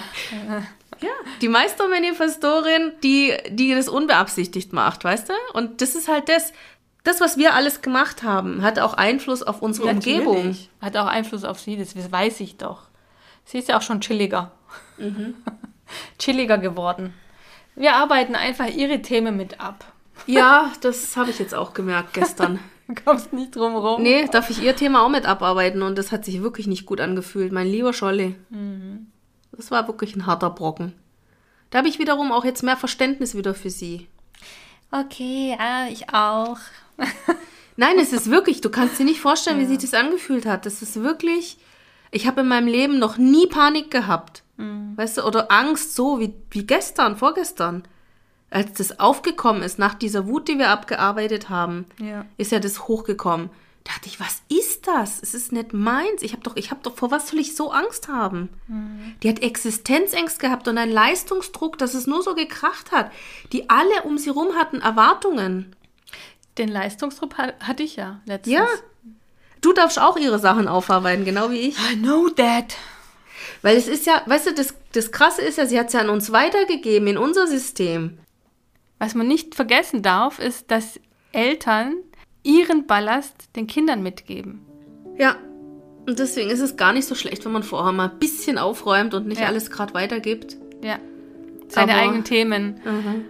Ja, 1.03 1.09
die 1.41 1.49
Meistermanifestorin, 1.49 2.93
die, 3.03 3.35
die 3.49 3.75
das 3.75 3.89
unbeabsichtigt 3.89 4.73
macht, 4.73 5.03
weißt 5.03 5.31
du? 5.31 5.33
Und 5.53 5.81
das 5.81 5.97
ist 5.97 6.07
halt 6.07 6.29
das, 6.29 6.53
das, 7.03 7.21
was 7.21 7.37
wir 7.37 7.55
alles 7.55 7.83
gemacht 7.83 8.23
haben, 8.23 8.63
hat 8.63 8.79
auch 8.79 8.95
Einfluss 8.95 9.43
auf 9.43 9.63
unsere 9.63 9.93
Natürlich. 9.93 10.25
Umgebung. 10.25 10.57
Hat 10.81 10.97
auch 10.97 11.07
Einfluss 11.07 11.43
auf 11.43 11.59
sie, 11.59 11.77
das 11.77 11.95
weiß 11.97 12.39
ich 12.41 12.57
doch. 12.57 12.83
Sie 13.45 13.59
ist 13.59 13.69
ja 13.69 13.79
auch 13.79 13.83
schon 13.83 14.01
chilliger. 14.01 14.53
Mhm. 14.99 15.35
chilliger 16.19 16.59
geworden. 16.59 17.15
Wir 17.75 17.95
arbeiten 17.95 18.35
einfach 18.35 18.67
ihre 18.67 19.01
Themen 19.03 19.37
mit 19.37 19.61
ab. 19.61 19.85
Ja, 20.27 20.71
das 20.83 21.17
habe 21.17 21.31
ich 21.31 21.39
jetzt 21.39 21.55
auch 21.55 21.75
gemerkt 21.75 22.15
gestern. 22.15 22.61
du 22.87 22.95
kommst 23.05 23.33
nicht 23.33 23.57
drum 23.57 23.75
rum. 23.75 24.03
Nee, 24.03 24.27
darf 24.31 24.51
ich 24.51 24.63
ihr 24.63 24.77
Thema 24.77 25.05
auch 25.05 25.09
mit 25.09 25.27
abarbeiten 25.27 25.83
und 25.83 25.97
das 25.97 26.13
hat 26.13 26.25
sich 26.25 26.43
wirklich 26.43 26.67
nicht 26.67 26.87
gut 26.87 27.01
angefühlt. 27.01 27.53
Mein 27.53 27.67
lieber 27.67 27.93
Scholli. 27.93 28.37
Mhm. 28.51 29.07
Das 29.53 29.71
war 29.71 29.87
wirklich 29.87 30.15
ein 30.17 30.27
harter 30.27 30.51
Brocken. 30.51 30.93
Da 31.71 31.79
habe 31.79 31.89
ich 31.89 31.99
wiederum 31.99 32.33
auch 32.33 32.45
jetzt 32.45 32.63
mehr 32.63 32.77
Verständnis 32.77 33.35
wieder 33.35 33.55
für 33.55 33.71
sie. 33.71 34.09
Okay, 34.91 35.57
ja, 35.59 35.89
ich 35.91 36.11
auch. 36.13 36.59
Nein, 37.77 37.99
es 37.99 38.13
ist 38.13 38.31
wirklich, 38.31 38.61
du 38.61 38.69
kannst 38.69 38.99
dir 38.99 39.05
nicht 39.05 39.21
vorstellen, 39.21 39.57
ja. 39.57 39.63
wie 39.63 39.69
sich 39.69 39.79
das 39.79 39.95
angefühlt 39.95 40.45
hat. 40.45 40.67
Das 40.67 40.83
ist 40.83 41.03
wirklich, 41.03 41.57
ich 42.11 42.27
habe 42.27 42.43
in 42.43 42.49
meinem 42.49 42.67
Leben 42.67 42.99
noch 42.99 43.17
nie 43.17 43.47
Panik 43.47 43.91
gehabt. 43.91 44.42
Mhm. 44.57 44.97
Weißt 44.97 45.19
du, 45.19 45.23
oder 45.25 45.51
Angst 45.51 45.95
so 45.95 46.21
wie, 46.21 46.35
wie 46.51 46.67
gestern, 46.67 47.17
vorgestern. 47.17 47.85
Als 48.51 48.75
das 48.75 49.01
aufgekommen 49.01 49.63
ist, 49.63 49.79
nach 49.79 49.95
dieser 49.95 50.27
Wut, 50.27 50.47
die 50.47 50.59
wir 50.59 50.69
abgearbeitet 50.69 51.49
haben, 51.49 51.87
ja. 51.99 52.27
ist 52.37 52.53
ja 52.53 52.59
das 52.59 52.87
hochgekommen. 52.87 53.49
Da 53.85 53.95
dachte 53.95 54.09
ich, 54.09 54.21
was 54.21 54.43
ist 54.49 54.87
das? 54.87 55.21
Es 55.23 55.35
ist 55.35 55.53
nicht 55.53 55.73
meins. 55.73 56.23
Ich 56.23 56.33
habe 56.33 56.43
doch, 56.43 56.55
ich 56.57 56.71
habe 56.71 56.81
doch, 56.83 56.95
vor 56.95 57.11
was 57.11 57.29
soll 57.29 57.41
ich 57.41 57.57
so 57.57 57.73
Angst 57.73 58.09
haben? 58.09 58.51
Mhm. 58.69 59.15
Die 59.23 59.29
hat 59.29 59.43
Existenzängst 59.43 60.39
gehabt 60.39 60.69
und 60.69 60.79
einen 60.79 60.93
Leistungsdruck, 60.93 61.79
dass 61.79 61.95
es 61.95 62.07
nur 62.07 62.23
so 62.23 62.35
gekracht 62.35 62.93
hat. 62.93 63.11
Die 63.53 63.71
alle 63.71 64.03
um 64.05 64.19
sie 64.19 64.31
rum 64.31 64.55
hatten 64.55 64.81
Erwartungen. 64.81 65.75
Den 66.59 66.69
Leistungsdruck 66.69 67.37
hatte 67.39 67.83
ich 67.83 67.97
ja 67.97 68.21
letztens. 68.27 68.55
Ja. 68.55 68.67
Du 69.63 69.73
darfst 69.73 69.99
auch 69.99 70.17
ihre 70.17 70.39
Sachen 70.39 70.69
aufarbeiten, 70.69 71.25
genau 71.25 71.51
wie 71.51 71.61
ich. 71.61 71.79
I 71.91 71.97
know 71.97 72.29
that. 72.29 72.77
Weil 73.63 73.77
es 73.77 73.89
ist 73.89 74.07
ja, 74.07 74.23
weißt 74.27 74.49
du, 74.49 74.55
das, 74.55 74.75
das 74.93 75.13
Krasse 75.13 75.43
ist 75.43 75.59
ja, 75.59 75.67
sie 75.67 75.79
hat 75.79 75.89
es 75.89 75.93
ja 75.93 76.01
an 76.01 76.11
uns 76.11 76.33
weitergegeben, 76.33 77.09
in 77.09 77.19
unser 77.19 77.47
System. 77.47 78.19
Was 78.99 79.15
man 79.15 79.27
nicht 79.29 79.55
vergessen 79.55 80.03
darf, 80.03 80.39
ist, 80.39 80.71
dass 80.71 81.01
Eltern 81.33 81.95
ihren 82.43 82.87
Ballast 82.87 83.35
den 83.57 83.67
Kindern 83.67 84.03
mitgeben. 84.03 84.65
Ja. 85.19 85.37
Und 86.07 86.19
deswegen 86.19 86.51
ist 86.51 86.61
es 86.61 86.77
gar 86.77 86.93
nicht 86.93 87.07
so 87.07 87.15
schlecht, 87.15 87.45
wenn 87.45 87.53
man 87.53 87.63
vorher 87.63 87.93
mal 87.93 88.09
ein 88.09 88.19
bisschen 88.19 88.59
aufräumt 88.59 89.15
und 89.15 89.29
nicht 89.29 89.41
ja. 89.41 89.47
alles 89.47 89.71
gerade 89.71 89.95
weitergibt. 89.95 90.57
Ja. 90.83 90.99
Seine 91.69 91.93
Aber, 91.93 92.03
eigenen 92.03 92.25
Themen. 92.25 92.81
Mhm. 92.85 93.25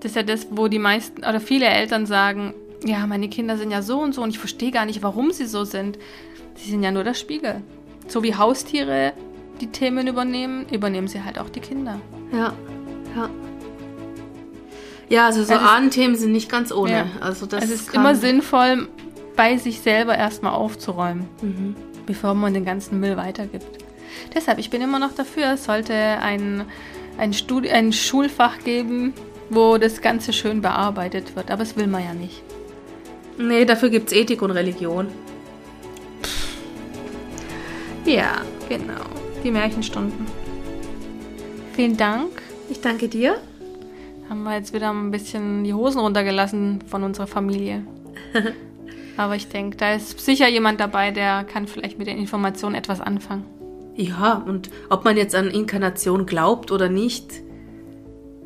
Das 0.00 0.10
ist 0.10 0.16
ja 0.16 0.22
das, 0.22 0.48
wo 0.50 0.68
die 0.68 0.78
meisten 0.78 1.24
oder 1.24 1.40
viele 1.40 1.66
Eltern 1.66 2.04
sagen, 2.04 2.54
ja, 2.84 3.06
meine 3.06 3.28
Kinder 3.30 3.56
sind 3.56 3.70
ja 3.70 3.80
so 3.80 3.98
und 4.00 4.14
so 4.14 4.22
und 4.22 4.30
ich 4.30 4.38
verstehe 4.38 4.70
gar 4.70 4.84
nicht, 4.84 5.02
warum 5.02 5.30
sie 5.30 5.46
so 5.46 5.64
sind. 5.64 5.98
Sie 6.56 6.70
sind 6.70 6.82
ja 6.82 6.90
nur 6.90 7.04
der 7.04 7.14
Spiegel. 7.14 7.62
So 8.06 8.22
wie 8.22 8.34
Haustiere 8.34 9.12
die 9.60 9.68
Themen 9.68 10.06
übernehmen, 10.06 10.66
übernehmen 10.70 11.08
sie 11.08 11.22
halt 11.22 11.38
auch 11.38 11.48
die 11.48 11.60
Kinder. 11.60 12.00
Ja, 12.32 12.52
ja. 13.16 13.30
Ja, 15.08 15.26
also 15.26 15.44
so 15.44 15.54
Ahnenthemen 15.54 16.16
sind 16.16 16.32
nicht 16.32 16.50
ganz 16.50 16.72
ohne. 16.72 16.92
Ja. 16.92 17.06
Also 17.20 17.46
das 17.46 17.64
es 17.64 17.70
ist 17.70 17.94
immer 17.94 18.14
sinnvoll, 18.14 18.88
bei 19.36 19.56
sich 19.58 19.80
selber 19.80 20.16
erstmal 20.16 20.54
aufzuräumen, 20.54 21.28
mhm. 21.42 21.76
bevor 22.06 22.34
man 22.34 22.54
den 22.54 22.64
ganzen 22.64 23.00
Müll 23.00 23.16
weitergibt. 23.16 23.84
Deshalb, 24.34 24.58
ich 24.58 24.70
bin 24.70 24.80
immer 24.80 24.98
noch 24.98 25.12
dafür, 25.12 25.52
es 25.54 25.64
sollte 25.64 25.94
ein, 25.94 26.64
ein, 27.18 27.32
Studi 27.32 27.70
ein 27.70 27.92
Schulfach 27.92 28.58
geben, 28.60 29.12
wo 29.50 29.76
das 29.76 30.00
Ganze 30.00 30.32
schön 30.32 30.62
bearbeitet 30.62 31.36
wird. 31.36 31.50
Aber 31.50 31.64
das 31.64 31.76
will 31.76 31.86
man 31.86 32.02
ja 32.04 32.14
nicht. 32.14 32.42
Nee, 33.36 33.64
dafür 33.64 33.90
gibt 33.90 34.08
es 34.08 34.16
Ethik 34.16 34.42
und 34.42 34.52
Religion. 34.52 35.08
Ja, 38.04 38.42
genau. 38.68 39.04
Die 39.42 39.50
Märchenstunden. 39.50 40.26
Vielen 41.72 41.96
Dank. 41.96 42.30
Ich 42.70 42.80
danke 42.80 43.08
dir 43.08 43.36
haben 44.28 44.42
wir 44.42 44.54
jetzt 44.54 44.72
wieder 44.72 44.90
ein 44.90 45.10
bisschen 45.10 45.64
die 45.64 45.74
Hosen 45.74 46.00
runtergelassen 46.00 46.80
von 46.86 47.02
unserer 47.02 47.26
Familie. 47.26 47.84
Aber 49.16 49.36
ich 49.36 49.48
denke, 49.48 49.76
da 49.76 49.94
ist 49.94 50.18
sicher 50.18 50.48
jemand 50.48 50.80
dabei, 50.80 51.10
der 51.10 51.44
kann 51.44 51.66
vielleicht 51.68 51.98
mit 51.98 52.08
den 52.08 52.18
Informationen 52.18 52.74
etwas 52.74 53.00
anfangen. 53.00 53.44
Ja, 53.94 54.42
und 54.44 54.70
ob 54.90 55.04
man 55.04 55.16
jetzt 55.16 55.36
an 55.36 55.50
Inkarnation 55.50 56.26
glaubt 56.26 56.72
oder 56.72 56.88
nicht, 56.88 57.30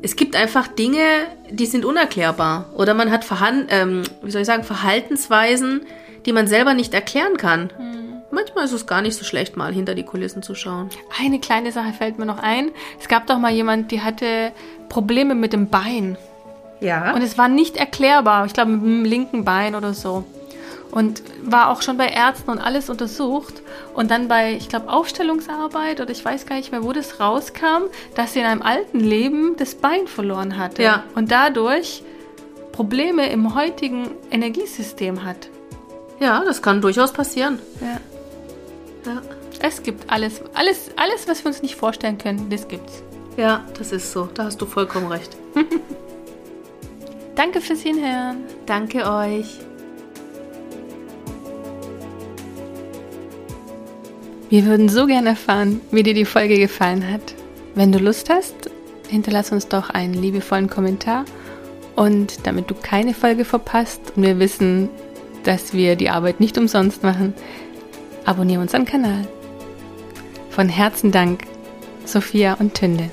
es 0.03 0.15
gibt 0.15 0.35
einfach 0.35 0.67
Dinge, 0.67 1.01
die 1.49 1.65
sind 1.65 1.85
unerklärbar. 1.85 2.71
Oder 2.77 2.93
man 2.93 3.09
hat 3.09 3.25
Verhan 3.25 3.65
ähm, 3.69 4.03
wie 4.21 4.29
soll 4.29 4.41
ich 4.41 4.47
sagen, 4.47 4.63
Verhaltensweisen, 4.63 5.81
die 6.25 6.33
man 6.33 6.45
selber 6.45 6.75
nicht 6.75 6.93
erklären 6.93 7.37
kann. 7.37 7.71
Hm. 7.75 8.08
Manchmal 8.31 8.65
ist 8.65 8.73
es 8.73 8.85
gar 8.85 9.01
nicht 9.01 9.15
so 9.15 9.23
schlecht, 9.23 9.57
mal 9.57 9.73
hinter 9.73 9.95
die 9.95 10.03
Kulissen 10.03 10.43
zu 10.43 10.53
schauen. 10.53 10.89
Eine 11.19 11.39
kleine 11.39 11.71
Sache 11.71 11.93
fällt 11.93 12.19
mir 12.19 12.25
noch 12.25 12.37
ein. 12.39 12.71
Es 12.99 13.07
gab 13.07 13.25
doch 13.27 13.39
mal 13.39 13.51
jemand, 13.51 13.91
die 13.91 14.01
hatte 14.01 14.51
Probleme 14.87 15.33
mit 15.33 15.53
dem 15.53 15.69
Bein. 15.69 16.17
Ja. 16.79 17.13
Und 17.13 17.21
es 17.23 17.37
war 17.37 17.47
nicht 17.47 17.77
erklärbar. 17.77 18.45
Ich 18.45 18.53
glaube, 18.53 18.71
mit 18.71 18.81
dem 18.81 19.05
linken 19.05 19.45
Bein 19.45 19.75
oder 19.75 19.93
so. 19.93 20.23
Und 20.91 21.21
war 21.43 21.69
auch 21.69 21.81
schon 21.81 21.97
bei 21.97 22.07
Ärzten 22.07 22.49
und 22.49 22.59
alles 22.59 22.89
untersucht. 22.89 23.61
Und 23.93 24.11
dann 24.11 24.27
bei, 24.27 24.53
ich 24.53 24.69
glaube, 24.69 24.89
Aufstellungsarbeit 24.89 26.01
oder 26.01 26.09
ich 26.11 26.23
weiß 26.23 26.45
gar 26.45 26.55
nicht 26.55 26.71
mehr, 26.71 26.83
wo 26.83 26.93
das 26.93 27.19
rauskam, 27.19 27.83
dass 28.15 28.33
sie 28.33 28.39
in 28.39 28.45
einem 28.45 28.61
alten 28.61 28.99
Leben 28.99 29.55
das 29.57 29.75
Bein 29.75 30.07
verloren 30.07 30.57
hatte. 30.57 30.81
Ja. 30.83 31.03
Und 31.15 31.31
dadurch 31.31 32.03
Probleme 32.71 33.29
im 33.29 33.55
heutigen 33.55 34.11
Energiesystem 34.31 35.25
hat. 35.25 35.49
Ja, 36.19 36.43
das 36.43 36.61
kann 36.61 36.81
durchaus 36.81 37.13
passieren. 37.13 37.59
Ja. 37.81 37.99
Ja. 39.05 39.21
Es 39.61 39.83
gibt 39.83 40.09
alles, 40.09 40.41
alles, 40.53 40.91
alles, 40.95 41.27
was 41.27 41.43
wir 41.43 41.47
uns 41.47 41.61
nicht 41.61 41.75
vorstellen 41.75 42.17
können, 42.17 42.49
das 42.49 42.67
gibt's. 42.67 43.03
Ja, 43.35 43.65
das 43.77 43.91
ist 43.91 44.11
so. 44.11 44.29
Da 44.33 44.45
hast 44.45 44.61
du 44.61 44.65
vollkommen 44.65 45.07
recht. 45.07 45.35
Danke 47.35 47.61
fürs 47.61 47.81
Hinhören. 47.81 48.43
Danke 48.65 49.09
euch. 49.09 49.59
Wir 54.49 54.65
würden 54.65 54.89
so 54.89 55.05
gerne 55.05 55.29
erfahren, 55.29 55.79
wie 55.91 56.03
dir 56.03 56.13
die 56.13 56.25
Folge 56.25 56.57
gefallen 56.57 57.09
hat. 57.11 57.35
Wenn 57.75 57.91
du 57.91 57.99
Lust 57.99 58.29
hast, 58.29 58.55
hinterlass 59.07 59.51
uns 59.51 59.67
doch 59.67 59.89
einen 59.89 60.15
liebevollen 60.15 60.69
Kommentar. 60.69 61.25
Und 61.95 62.47
damit 62.47 62.69
du 62.69 62.75
keine 62.75 63.13
Folge 63.13 63.45
verpasst 63.45 64.13
und 64.15 64.23
wir 64.23 64.39
wissen, 64.39 64.89
dass 65.43 65.73
wir 65.73 65.95
die 65.95 66.09
Arbeit 66.09 66.39
nicht 66.39 66.57
umsonst 66.57 67.03
machen, 67.03 67.33
abonniere 68.29 68.61
unseren 68.61 68.85
Kanal. 68.85 69.27
Von 70.51 70.69
Herzen 70.69 71.11
Dank, 71.11 71.45
Sophia 72.05 72.53
und 72.53 72.75
Tünde. 72.75 73.09